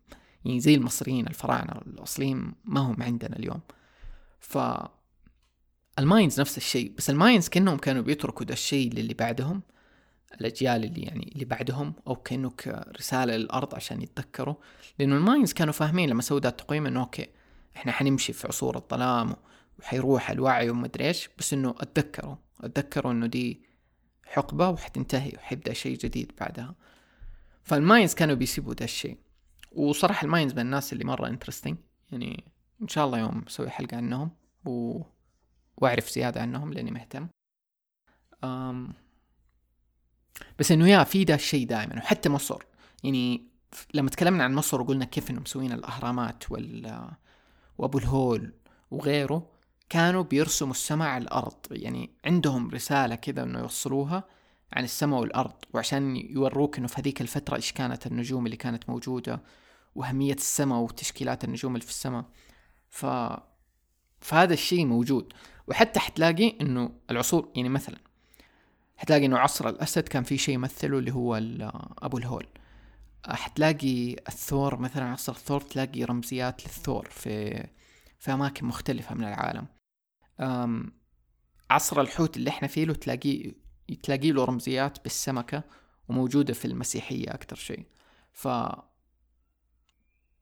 يعني 0.46 0.60
زي 0.60 0.76
المصريين 0.76 1.28
الفراعنة 1.28 1.82
الأصليين 1.88 2.54
ما 2.66 2.80
هم 2.80 3.04
عندنا 3.04 3.36
اليوم. 3.36 3.62
ف 4.40 4.58
ال 6.00 6.06
Mayans 6.06 6.40
نفس 6.40 6.58
الشيء 6.58 6.94
بس 6.98 7.10
ال 7.10 7.15
Mayans 7.15 7.50
كأنهم 7.50 7.78
كانوا 7.78 8.02
بيتركوا 8.02 8.46
ده 8.46 8.54
الشيء 8.54 8.94
للي 8.94 9.14
بعدهم. 9.14 9.62
الأجيال 10.42 10.84
اللي 10.84 11.02
يعني 11.02 11.32
اللي 11.36 11.46
بعدهم 11.46 11.94
أو 12.08 12.16
كانه 12.16 12.50
كرساله 12.50 13.36
للأرض 13.38 13.76
عشان 13.76 14.02
يتذكروا. 14.02 14.56
لأنه 15.00 15.16
ال 15.18 15.23
Mayans 15.23 15.54
كانوا 15.54 15.74
فاهمين 15.74 16.10
لما 16.10 16.22
سووا 16.22 16.40
ذا 16.40 16.50
التقويم 16.50 16.86
إنه 16.86 17.00
okay 17.00 17.28
إحنا 17.76 17.92
حنمشي 17.92 18.34
في 18.34 18.48
عصور 18.48 18.78
الظلام 18.78 19.36
وحيروح 19.80 20.30
الوعي 20.30 20.70
ومدري 20.70 21.08
إيش 21.08 21.30
بس 21.38 21.54
إنه 21.54 21.76
أتذكروا 21.80 22.36
أتذكروا 22.62 23.12
إنه 23.12 23.26
دي 23.26 23.62
حقبة 24.26 24.70
وحتنتهي 24.70 25.32
وحيبدأ 25.36 25.74
شيء 25.74 25.98
جديد 25.98 26.32
بعدها. 26.40 26.76
فال 27.64 27.76
Mayans 27.76 28.14
كانوا 28.14 28.36
بيسيبوا 28.36 28.74
ذا 28.74 28.84
الشيء. 28.84 29.18
وصراحة 29.72 30.26
ال 30.26 30.30
Mayans 30.30 30.54
من 30.54 30.60
الناس 30.60 30.94
اللي 30.94 31.04
مرة 31.04 31.28
interesting 31.28 31.78
يعني 32.12 32.44
إن 32.82 32.88
شاء 32.88 33.06
الله 33.06 33.20
يوم 33.20 33.44
أسوي 33.48 33.70
حلقة 33.70 33.98
عنهم 33.98 34.32
و... 34.66 35.02
وأعرف 35.78 36.10
زيادة 36.10 36.42
عنهم 36.42 36.74
لأني 36.74 36.92
مهتم. 36.92 37.28
أم... 38.44 38.94
بس 40.60 40.72
إنه 40.72 40.90
يا 40.90 41.04
في 41.04 41.24
ده 41.24 41.36
الشيء 41.36 41.68
دائما 41.68 41.98
وحتى 41.98 42.30
مصر. 42.30 42.64
يعني 43.04 43.48
لما 43.94 44.10
تكلمنا 44.10 44.44
عن 44.44 44.54
مصر 44.56 44.82
وقلنا 44.82 45.06
كيف 45.06 45.30
إنهم 45.30 45.42
مسوين 45.44 45.72
الأهرامات 45.72 46.52
وال 46.52 47.10
وأبو 47.78 47.98
الهول 47.98 48.54
وغيره 48.92 49.50
كانوا 49.90 50.24
بيرسموا 50.24 50.72
السماء 50.72 51.08
على 51.08 51.22
الأرض. 51.24 51.58
يعني 51.72 52.10
عندهم 52.26 52.70
رسالة 52.70 53.16
كذا 53.16 53.44
إنه 53.44 53.60
يوصلوها 53.60 54.24
عن 54.74 54.84
السماء 54.84 55.20
والأرض 55.20 55.54
وعشان 55.74 56.16
يوروك 56.16 56.78
إنه 56.78 56.88
في 56.88 57.02
هذيك 57.02 57.22
الفترة 57.22 57.56
إيش 57.56 57.72
كانت 57.72 58.08
النجوم 58.08 58.46
اللي 58.46 58.58
كانت 58.58 58.90
موجودة 58.90 59.42
وأهمية 59.96 60.34
السماء 60.34 60.80
وتشكيلات 60.80 61.44
النجوم 61.44 61.76
اللي 61.76 61.86
في 61.86 61.92
السماء. 61.92 62.26
ف 62.90 63.06
فهذا 64.22 64.54
الشيء 64.54 64.86
موجود. 64.86 65.34
وحتى 65.68 66.00
حتلاقي 66.00 66.54
إنه 66.62 66.92
العصور 67.12 67.52
يعني 67.56 67.70
مثلا 67.70 67.98
حتلاقي 69.04 69.26
إنه 69.26 69.38
عصر 69.38 69.70
الأسد 69.70 70.04
كان 70.04 70.24
في 70.24 70.38
شيء 70.38 70.56
يمثله 70.56 71.00
اللي 71.00 71.14
هو 71.14 71.36
أبو 72.00 72.18
الهول. 72.18 72.48
حتلاقي 73.26 74.14
الثور 74.14 74.80
مثلا 74.80 75.06
عصر 75.06 75.32
الثور 75.32 75.62
تلاقي 75.62 76.04
رمزيات 76.04 76.64
للثور 76.64 77.10
في 77.10 77.64
في 78.20 78.34
أماكن 78.34 78.66
مختلفة 78.66 79.16
من 79.16 79.24
العالم. 79.24 79.68
عصر 81.70 82.02
الحوت 82.02 82.38
اللي 82.38 82.50
إحنا 82.50 82.68
فيه 82.68 82.86
له 82.86 82.94
تلاقيه 82.94 83.52
تلاقي 84.04 84.32
له 84.32 84.46
رمزيات 84.46 85.04
بالسمكة 85.04 85.64
وموجودة 86.10 86.54
في 86.54 86.66
المسيحية 86.66 87.34
أكثر 87.34 87.56
شيء. 87.56 87.86
ف 88.32 88.48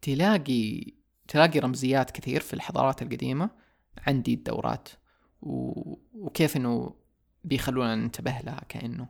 تلاقي 0.02 0.93
تلاقي 1.28 1.60
رمزيات 1.60 2.12
كثير 2.12 2.41
في 2.41 2.54
الحضارات 2.54 3.02
القديمة 3.02 3.50
عندي 4.08 4.34
الدورات. 4.34 4.89
و... 5.41 5.74
وكيف 6.13 6.58
إنه 6.58 7.00
بيخلونا 7.43 7.95
ننتبه 7.95 8.39
لها 8.39 8.62
كأنه. 8.69 9.08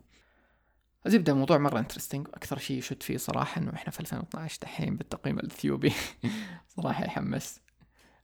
الزبدة 1.05 1.33
الموضوع 1.33 1.57
مرة 1.57 1.79
انترستنج 1.79 2.27
أكثر 2.33 2.57
شيء 2.57 2.77
يشد 2.77 3.03
فيه 3.03 3.17
صراحة 3.17 3.61
إنه 3.61 3.73
إحنا 3.73 3.91
في 3.91 3.99
2012 3.99 4.59
دحين 4.61 4.97
بالتقييم 4.97 5.39
الإثيوبي. 5.39 5.93
صراحة 6.77 7.05
يحمس. 7.05 7.59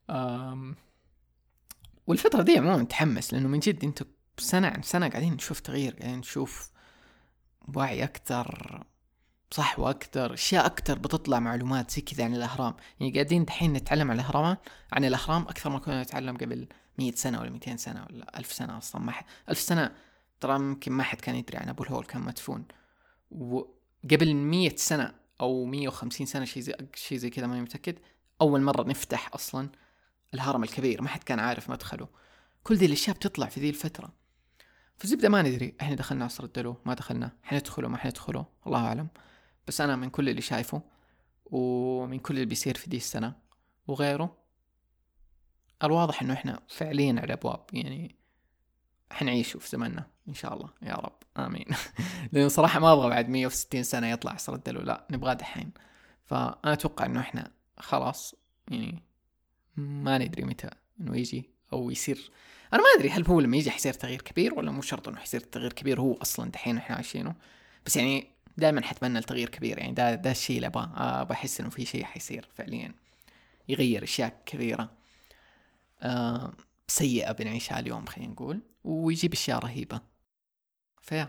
أم... 0.09 0.75
والفترة 2.07 2.41
دي 2.41 2.57
عموما 2.57 2.83
تحمس 2.83 3.33
لأنه 3.33 3.47
من 3.47 3.59
جد 3.59 3.83
أنت 3.83 4.03
سنة 4.37 4.67
عن 4.67 4.81
سنة 4.81 5.09
قاعدين 5.09 5.33
نشوف 5.33 5.59
تغيير 5.59 5.93
قاعدين 5.93 6.19
نشوف 6.19 6.71
وعي 7.75 8.03
أكثر 8.03 8.83
صحوة 9.51 9.89
أكثر 9.89 10.33
أشياء 10.33 10.65
أكثر 10.65 10.99
بتطلع 10.99 11.39
معلومات 11.39 11.91
زي 11.91 12.01
كذا 12.01 12.23
عن 12.23 12.35
الأهرام. 12.35 12.75
يعني 12.99 13.13
قاعدين 13.13 13.45
دحين 13.45 13.73
نتعلم 13.73 14.11
عن 14.11 14.19
الأهرام 14.19 14.57
عن 14.93 15.05
الأهرام 15.05 15.41
أكثر 15.41 15.69
ما 15.69 15.79
كنا 15.79 16.03
نتعلم 16.03 16.37
قبل 16.37 16.67
مية 16.97 17.11
سنة 17.11 17.39
ولا 17.41 17.49
ميتين 17.49 17.77
سنة 17.77 18.05
ولا 18.09 18.39
ألف 18.39 18.53
سنة 18.53 18.77
أصلا 18.77 19.01
ما 19.01 19.11
حد 19.11 19.25
ألف 19.49 19.59
سنة 19.59 19.95
ترى 20.39 20.59
ممكن 20.59 20.91
ما 20.91 21.03
حد 21.03 21.21
كان 21.21 21.35
يدري 21.35 21.57
عن 21.57 21.69
أبو 21.69 21.83
الهول 21.83 22.05
كان 22.05 22.21
مدفون. 22.21 22.65
وقبل 23.31 24.33
مية 24.33 24.75
سنة 24.75 25.13
أو 25.41 25.65
مية 25.65 25.87
وخمسين 25.87 26.25
سنة 26.25 26.45
شيء 26.45 26.63
زي 26.63 26.73
شيء 26.95 27.17
زي 27.17 27.29
كذا 27.29 27.47
ماني 27.47 27.61
متأكد 27.61 27.99
أول 28.41 28.61
مرة 28.61 28.83
نفتح 28.83 29.29
أصلا 29.33 29.69
الهرم 30.33 30.63
الكبير 30.63 31.01
ما 31.01 31.09
حد 31.09 31.23
كان 31.23 31.39
عارف 31.39 31.69
مدخله. 31.69 32.07
كل 32.63 32.75
ذي 32.75 32.85
الأشياء 32.85 33.15
بتطلع 33.15 33.47
في 33.47 33.59
ذي 33.59 33.69
الفترة. 33.69 34.13
فزبدة 34.97 35.29
ما 35.29 35.41
ندري 35.41 35.75
إحنا 35.81 35.95
دخلنا 35.95 36.25
عصر 36.25 36.43
الدلو 36.43 36.75
ما 36.85 36.93
دخلنا 36.93 37.31
حندخله 37.43 37.87
ما 37.87 37.97
حندخله 37.97 38.45
الله 38.67 38.85
أعلم. 38.85 39.07
بس 39.67 39.81
أنا 39.81 39.95
من 39.95 40.09
كل 40.09 40.29
اللي 40.29 40.41
شايفه 40.41 40.81
ومن 41.45 42.19
كل 42.19 42.33
اللي 42.33 42.45
بيصير 42.45 42.77
في 42.77 42.89
دي 42.89 42.97
السنة 42.97 43.35
وغيره 43.87 44.37
الواضح 45.83 46.21
إنه 46.21 46.33
إحنا 46.33 46.59
فعليا 46.67 47.11
على 47.11 47.23
الابواب 47.23 47.65
يعني 47.73 48.15
حنعيش 49.11 49.57
في 49.57 49.69
زمننا 49.69 50.07
إن 50.29 50.33
شاء 50.33 50.53
الله. 50.53 50.69
يا 50.81 50.93
رب. 50.93 51.15
آمين. 51.37 51.65
لأنه 52.31 52.47
صراحة 52.47 52.79
ما 52.79 52.93
أبغى 52.93 53.09
بعد 53.09 53.29
160 53.29 53.83
سنة 53.83 54.07
يطلع 54.07 54.31
عصر 54.31 54.53
الدلو 54.53 54.81
لا 54.81 55.07
نبغاه 55.11 55.33
دحين. 55.33 55.71
فأنا 56.25 56.73
أتوقع 56.73 57.05
إنه 57.05 57.19
إحنا 57.19 57.51
خلاص 57.77 58.35
يعني 58.67 59.03
ما 59.77 60.17
ندري 60.17 60.43
متى 60.43 60.69
إنه 61.01 61.17
يجي 61.17 61.49
أو 61.73 61.91
يصير. 61.91 62.31
أنا 62.73 62.81
ما 62.81 62.87
أدري 62.97 63.09
هل 63.09 63.25
هو 63.27 63.39
لما 63.39 63.57
يجي 63.57 63.71
حيصير 63.71 63.93
تغيير 63.93 64.21
كبير 64.21 64.53
ولا 64.53 64.71
مو 64.71 64.81
شرط 64.81 65.07
إنه 65.07 65.17
حيصير 65.17 65.39
تغيير 65.39 65.73
كبير 65.73 66.01
هو 66.01 66.13
أصلا 66.13 66.51
دحين 66.51 66.77
إحنا 66.77 66.95
عايشينه. 66.95 67.35
بس 67.85 67.97
يعني 67.97 68.27
دائما 68.57 68.81
حتمنى 68.81 69.19
التغيير 69.19 69.49
كبير. 69.49 69.79
يعني 69.79 69.93
ده 69.93 70.15
ده 70.15 70.31
الشيء 70.31 70.55
اللي 70.55 70.67
ابغاه 70.67 70.91
آه 70.97 71.23
بحس 71.23 71.59
إنه 71.59 71.69
في 71.69 71.85
شيء 71.85 72.03
حيصير 72.03 72.47
فعليا. 72.55 72.93
يغير 73.69 74.03
أشياء 74.03 74.41
كثيرة. 74.45 74.89
آه 76.01 76.53
سيئة 76.87 77.31
بنعيشها 77.31 77.79
اليوم 77.79 78.05
خلينا 78.05 78.31
نقول 78.31 78.61
ويجيب 78.83 79.33
أشياء 79.33 79.59
رهيبة. 79.59 80.01
فيا. 81.01 81.27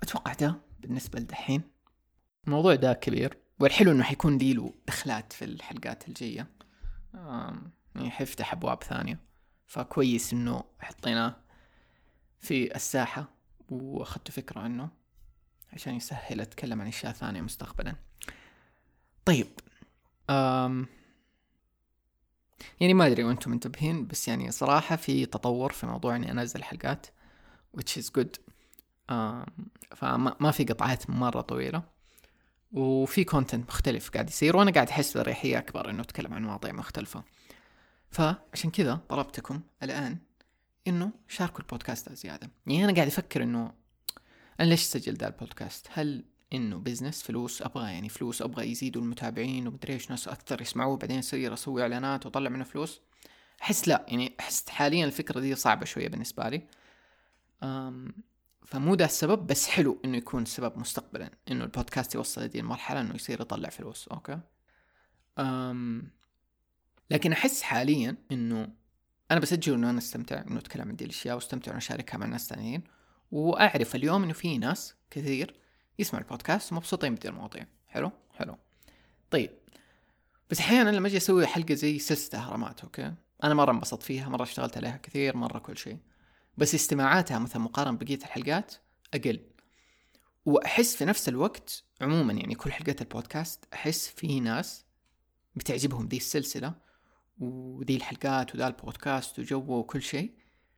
أتوقع 0.00 0.32
ده 0.32 0.60
بالنسبة 0.80 1.20
لدحين. 1.20 1.62
الموضوع 2.46 2.74
ده 2.74 2.92
كبير 2.92 3.38
والحلو 3.60 3.92
إنه 3.92 4.02
حيكون 4.02 4.38
لي 4.38 4.52
له 4.54 4.74
دخلات 4.86 5.32
في 5.32 5.44
الحلقات 5.44 6.08
الجاية. 6.08 6.50
يعني 7.94 8.10
حيفتح 8.10 8.52
أبواب 8.52 8.82
ثانية. 8.82 9.20
فكويس 9.66 10.32
إنه 10.32 10.64
حطيناه 10.80 11.36
في 12.40 12.76
الساحة 12.76 13.28
وأخذت 13.68 14.30
فكرة 14.30 14.60
عنه 14.60 14.88
عشان 15.72 15.94
يسهل 15.94 16.40
أتكلم 16.40 16.80
عن 16.80 16.86
أشياء 16.86 17.12
ثانية 17.12 17.40
مستقبلا. 17.40 17.94
طيب. 19.24 19.46
أم 20.30 20.86
يعني 22.80 22.94
ما 22.94 23.06
أدري 23.06 23.24
وأنتم 23.24 23.50
منتبهين 23.50 24.06
بس 24.06 24.28
يعني 24.28 24.50
صراحة 24.50 24.96
في 24.96 25.26
تطور 25.26 25.72
في 25.72 25.86
موضوع 25.86 26.16
إني 26.16 26.30
أنزل 26.30 26.64
حلقات 26.64 27.06
which 27.76 28.00
is 28.00 28.06
good. 28.18 28.40
فما 29.96 30.36
ما 30.40 30.50
في 30.50 30.64
قطعات 30.64 31.10
مرة 31.10 31.40
طويلة. 31.40 31.82
وفي 32.72 33.24
content 33.24 33.68
مختلف 33.68 34.10
قاعد 34.10 34.28
يصير 34.28 34.56
وأنا 34.56 34.70
قاعد 34.70 34.88
أحس 34.88 35.16
باريحيه 35.16 35.58
أكبر 35.58 35.90
إنه 35.90 36.02
أتكلم 36.02 36.34
عن 36.34 36.44
مواضيع 36.44 36.72
مختلفة. 36.72 37.24
فعشان 38.10 38.70
كذا 38.70 39.00
طلبتكم 39.08 39.60
الآن 39.82 40.18
إنه 40.86 41.10
شاركوا 41.28 41.60
البودكاست 41.60 42.12
زيادة. 42.12 42.50
يعني 42.66 42.84
أنا 42.84 42.94
قاعد 42.94 43.06
أفكر 43.06 43.42
إنه 43.42 43.72
أنا 44.60 44.68
ليش 44.68 44.82
أسجل 44.82 45.14
ذا 45.14 45.26
البودكاست؟ 45.26 45.88
هل 45.92 46.24
إنه 46.56 46.76
business 46.76 47.22
فلوس 47.22 47.62
أبغى 47.62 47.92
يعني 47.92 48.08
فلوس 48.08 48.42
أبغى 48.42 48.70
يزيدوا 48.70 49.02
المتابعين 49.02 49.68
ومدري 49.68 49.92
إيش 49.92 50.10
ناس 50.10 50.28
أكثر 50.28 50.62
يسمعوه 50.62 50.96
بعدين 50.96 51.18
يصير 51.18 51.54
أسوي 51.54 51.82
إعلانات 51.82 52.26
وأطلع 52.26 52.50
منه 52.50 52.64
فلوس. 52.64 53.00
أحس 53.62 53.88
لا 53.88 54.06
يعني 54.08 54.34
أحس 54.40 54.68
حاليا 54.68 55.04
الفكرة 55.04 55.40
دي 55.40 55.54
صعبة 55.54 55.84
شوية 55.84 56.08
بالنسبة 56.08 56.48
لي. 56.48 56.62
أم 57.62 58.14
فمو 58.66 58.94
ده 58.94 59.04
السبب 59.04 59.46
بس 59.46 59.68
حلو 59.68 60.00
إنه 60.04 60.16
يكون 60.16 60.44
سبب 60.44 60.78
مستقبلا 60.78 61.30
إنه 61.50 61.64
البودكاست 61.64 62.14
يوصل 62.14 62.42
لدي 62.42 62.60
المرحلة 62.60 63.00
إنه 63.00 63.14
يصير 63.14 63.40
يطلع 63.40 63.68
فلوس 63.68 64.08
okay؟ 64.08 64.40
أم 65.38 66.10
لكن 67.10 67.32
أحس 67.32 67.62
حاليا 67.62 68.16
إنه 68.32 68.68
أنا 69.30 69.40
بسجل 69.40 69.74
إنه 69.74 69.90
أنا 69.90 69.98
أستمتع 69.98 70.40
إنه 70.40 70.58
اتكلم 70.58 70.88
عن 70.88 70.96
دي 70.96 71.04
الأشياء 71.04 71.34
وأستمتع 71.34 71.70
إنه 71.70 71.78
أشاركها 71.78 72.18
مع 72.18 72.26
ناس 72.26 72.48
ثانيين 72.48 72.84
وأعرف 73.32 73.94
اليوم 73.94 74.22
إنه 74.22 74.32
في 74.32 74.58
ناس 74.58 74.94
كثير 75.10 75.54
يسمع 75.98 76.20
البودكاست 76.20 76.72
ومبسوطين 76.72 77.14
بدي 77.14 77.28
المواضيع. 77.28 77.66
حلو؟ 77.86 78.10
حلو. 78.34 78.56
طيب. 79.30 79.50
بس 80.50 80.60
أحيانا 80.60 80.90
لما 80.90 81.08
أجي 81.08 81.16
أسوي 81.16 81.46
حلقة 81.46 81.74
زي 81.74 81.98
سلسله 81.98 82.40
اهرامات 82.40 82.80
okay؟ 82.80 83.14
أنا 83.44 83.54
مرة 83.54 83.70
انبسطت 83.70 84.02
فيها 84.02 84.28
مرة 84.28 84.42
اشتغلت 84.42 84.76
عليها 84.76 84.96
كثير 84.96 85.36
مرة 85.36 85.58
كل 85.58 85.78
شيء. 85.78 85.98
بس 86.56 86.74
استماعاتها 86.74 87.38
مثلا 87.38 87.62
مقارنة 87.62 87.98
بقية 87.98 88.16
الحلقات 88.16 88.74
أقل. 89.14 89.40
وأحس 90.46 90.96
في 90.96 91.04
نفس 91.04 91.28
الوقت 91.28 91.84
عموما 92.00 92.32
يعني 92.32 92.54
كل 92.54 92.72
حلقات 92.72 93.02
البودكاست 93.02 93.64
أحس 93.74 94.08
في 94.08 94.40
ناس 94.40 94.84
بتعجبهم 95.54 96.08
ذي 96.08 96.16
السلسلة 96.16 96.74
وذي 97.38 97.96
الحلقات 97.96 98.54
وذا 98.54 98.66
البودكاست 98.66 99.38
وجوه 99.38 99.70
وكل 99.70 100.02
شيء 100.02 100.34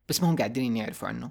بس 0.09 0.23
ما 0.23 0.31
هم 0.31 0.37
قاعدين 0.37 0.77
يعرفوا 0.77 1.09
عنه. 1.09 1.31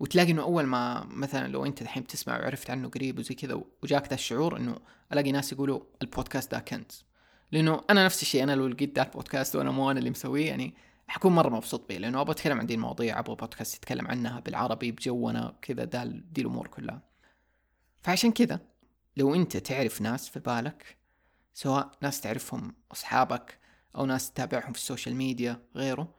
وتلاقي 0.00 0.30
إنه 0.32 0.42
أول 0.42 0.64
ما 0.64 1.04
مثلا 1.10 1.48
لو 1.48 1.66
أنت 1.66 1.82
الحين 1.82 2.02
بتسمع 2.02 2.38
وعرفت 2.40 2.70
عنه 2.70 2.88
قريب 2.88 3.18
وزي 3.18 3.34
كذا 3.34 3.60
وجاك 3.82 4.08
ذا 4.08 4.14
الشعور 4.14 4.56
إنه 4.56 4.76
ألاقي 5.12 5.32
ناس 5.32 5.52
يقولوا 5.52 5.80
البودكاست 6.02 6.52
ده 6.52 6.58
كنز. 6.58 7.04
لأنه 7.52 7.84
أنا 7.90 8.04
نفس 8.04 8.22
الشيء 8.22 8.42
أنا 8.42 8.56
لو 8.56 8.66
لقيت 8.66 8.96
ذا 8.96 9.02
البودكاست 9.02 9.56
وأنا 9.56 9.70
مو 9.70 9.90
أنا 9.90 9.98
اللي 9.98 10.10
مسويه 10.10 10.46
يعني 10.46 10.74
حكون 11.08 11.32
مرة 11.32 11.48
مبسوط 11.48 11.88
بيه 11.88 11.98
لأنه 11.98 12.20
أبغى 12.20 12.32
أتكلم 12.32 12.58
عن 12.58 12.66
دي 12.66 12.74
المواضيع 12.74 13.18
أبغى 13.18 13.36
بودكاست 13.36 13.76
يتكلم 13.76 14.08
عنها 14.08 14.40
بالعربي 14.40 14.92
بجونا 14.92 15.56
كذا 15.62 15.84
دي 16.04 16.40
الأمور 16.40 16.66
كلها. 16.66 17.02
فعشان 18.02 18.32
كذا 18.32 18.60
لو 19.16 19.34
أنت 19.34 19.56
تعرف 19.56 20.00
ناس 20.00 20.28
في 20.28 20.40
بالك 20.40 20.96
سواء 21.54 21.90
ناس 22.02 22.20
تعرفهم 22.20 22.74
أصحابك 22.92 23.58
أو 23.96 24.06
ناس 24.06 24.32
تتابعهم 24.32 24.72
في 24.72 24.78
ال 24.78 24.83
social 24.83 25.14
media 25.16 25.62
غيره 25.76 26.14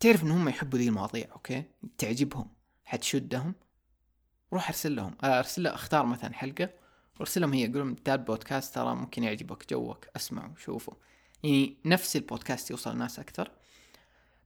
تعرف 0.00 0.22
ان 0.22 0.30
هم 0.30 0.48
يحبوا 0.48 0.78
ذي 0.78 0.88
المواضيع 0.88 1.26
أوكي؟ 1.32 1.64
تعجبهم. 1.98 2.59
حتشدهم 2.90 3.54
روح 4.52 4.68
ارسل 4.68 4.96
لهم 4.96 5.14
ارسل 5.24 5.62
له 5.62 5.74
اختار 5.74 6.06
مثلا 6.06 6.34
حلقة 6.34 6.70
وارسل 7.20 7.40
لهم 7.40 7.52
هي 7.52 7.66
قول 7.66 7.78
لهم 7.78 7.96
ده 8.06 8.14
البودكاست 8.14 8.74
ترى 8.74 8.94
ممكن 8.94 9.24
يعجبك 9.24 9.70
جوك 9.70 10.06
اسمعوا 10.16 10.54
شوفوا 10.56 10.94
يعني 11.42 11.76
نفس 11.84 12.16
البودكاست 12.16 12.70
يوصل 12.70 12.92
الناس 12.92 13.18
أكثر. 13.18 13.50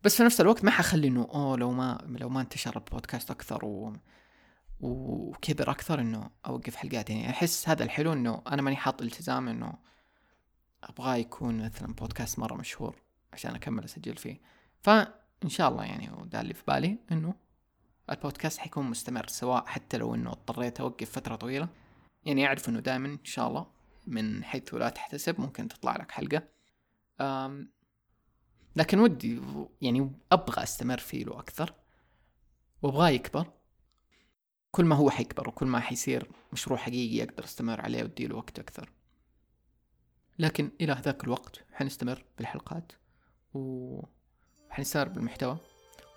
بس 0.02 0.16
في 0.16 0.22
نفس 0.22 0.40
الوقت 0.40 0.64
ما 0.64 0.70
حخلي 0.70 1.08
إنه 1.08 1.28
أوه 1.34 1.56
لو 1.56 1.70
ما 1.70 2.16
لو 2.20 2.28
ما 2.28 2.40
انتشر 2.40 2.76
البودكاست 2.76 3.30
أكثر 3.30 3.64
و 3.64 3.92
وكبر 4.80 5.70
أكثر 5.70 6.00
إنه 6.00 6.30
أوقف 6.46 6.76
حلقات. 6.76 7.10
يعني 7.10 7.30
أحس 7.30 7.68
هذا 7.68 7.84
الحلو 7.84 8.12
إنه 8.12 8.42
أنا 8.46 8.62
ماني 8.62 8.76
حاط 8.76 9.02
إلتزام 9.02 9.48
إنه 9.48 9.74
ابغاه 10.82 11.16
يكون 11.16 11.64
مثلا 11.64 11.94
بودكاست 11.94 12.38
مرة 12.38 12.54
مشهور 12.54 12.96
عشان 13.32 13.54
أكمل 13.54 13.84
أسجل 13.84 14.16
فيه. 14.16 14.40
فإن 14.82 15.48
شاء 15.48 15.68
الله 15.68 15.84
يعني 15.84 16.10
وده 16.10 16.40
اللي 16.40 16.54
في 16.54 16.62
بالي 16.68 16.98
إنه 17.12 17.43
البودكاست 18.10 18.58
حيكون 18.58 18.90
مستمر 18.90 19.26
سواء 19.26 19.66
حتى 19.66 19.96
لو 19.96 20.14
إنه 20.14 20.30
اضطريت 20.30 20.80
أوقف 20.80 21.10
فترة 21.10 21.36
طويلة. 21.36 21.68
يعني 22.24 22.46
أعرف 22.46 22.68
إنه 22.68 22.80
دائما 22.80 23.08
إن 23.08 23.24
شاء 23.24 23.48
الله 23.48 23.66
من 24.06 24.44
حيث 24.44 24.74
لا 24.74 24.88
تحتسب 24.88 25.40
ممكن 25.40 25.68
تطلع 25.68 25.96
لك 25.96 26.10
حلقة. 26.10 26.42
لكن 28.76 28.98
ودي 28.98 29.40
يعني 29.80 30.12
أبغى 30.32 30.62
أستمر 30.62 30.98
فيه 30.98 31.24
له 31.24 31.38
أكثر. 31.38 31.74
وأبغاه 32.82 33.08
يكبر. 33.08 33.52
كل 34.70 34.84
ما 34.84 34.96
هو 34.96 35.10
حيكبر 35.10 35.48
وكل 35.48 35.66
ما 35.66 35.80
حيصير 35.80 36.30
مشروع 36.52 36.78
حقيقي 36.78 37.28
أقدر 37.28 37.44
أستمر 37.44 37.80
عليه 37.80 38.02
وادي 38.02 38.26
له 38.26 38.36
وقت 38.36 38.58
أكثر. 38.58 38.90
لكن 40.38 40.70
إلى 40.80 41.00
ذاك 41.02 41.24
الوقت 41.24 41.64
حنستمر 41.72 42.24
بالحلقات 42.38 42.92
و 43.54 44.00
حنستمر 44.70 45.08
بالمحتوى. 45.08 45.58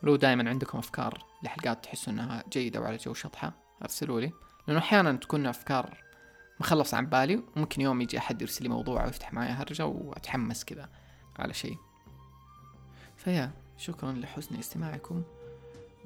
ولو 0.04 0.16
دائما 0.16 0.50
عندكم 0.50 0.78
أفكار 0.78 1.26
لحلقات 1.44 1.84
تحسوا 1.84 2.14
إنها 2.14 2.44
جيدة 2.50 2.82
وعلى 2.82 2.98
جو 2.98 3.14
شطحة 3.14 3.54
أرسلوا 3.84 4.22
لي. 4.22 4.32
لأنه 4.68 4.80
أحيانا 4.80 5.12
تكون 5.12 5.46
أفكار 5.46 6.04
مخلصة 6.60 6.98
عن 6.98 7.06
بالي 7.06 7.44
وممكن 7.56 7.82
يوم 7.82 8.02
يجي 8.02 8.18
أحد 8.18 8.42
يرسل 8.42 8.64
لي 8.64 8.70
موضوع 8.70 9.06
ويفتح 9.06 9.34
معي 9.34 9.50
هرجة 9.50 9.86
وأتحمس 9.86 10.64
كذا 10.64 10.90
على 11.40 11.54
شيء. 11.54 11.78
فيا 13.18 13.52
شكرا 13.78 14.12
لحسن 14.12 14.56
استماعكم 14.56 15.24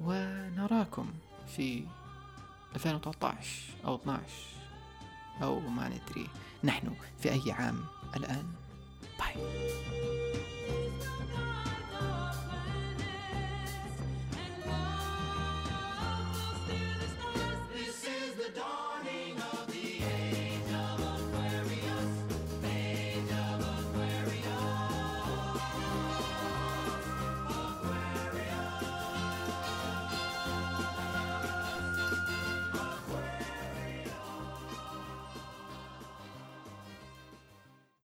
ونراكم 0.00 1.12
في 1.56 1.84
2013 2.74 3.74
أو 3.84 3.94
12 3.94 4.22
أو 5.42 5.60
ما 5.60 5.88
ندري. 5.88 6.28
نحن 6.64 6.94
في 7.18 7.32
أي 7.32 7.52
عام 7.52 7.84
الآن. 8.16 8.46
باي. 9.18 10.11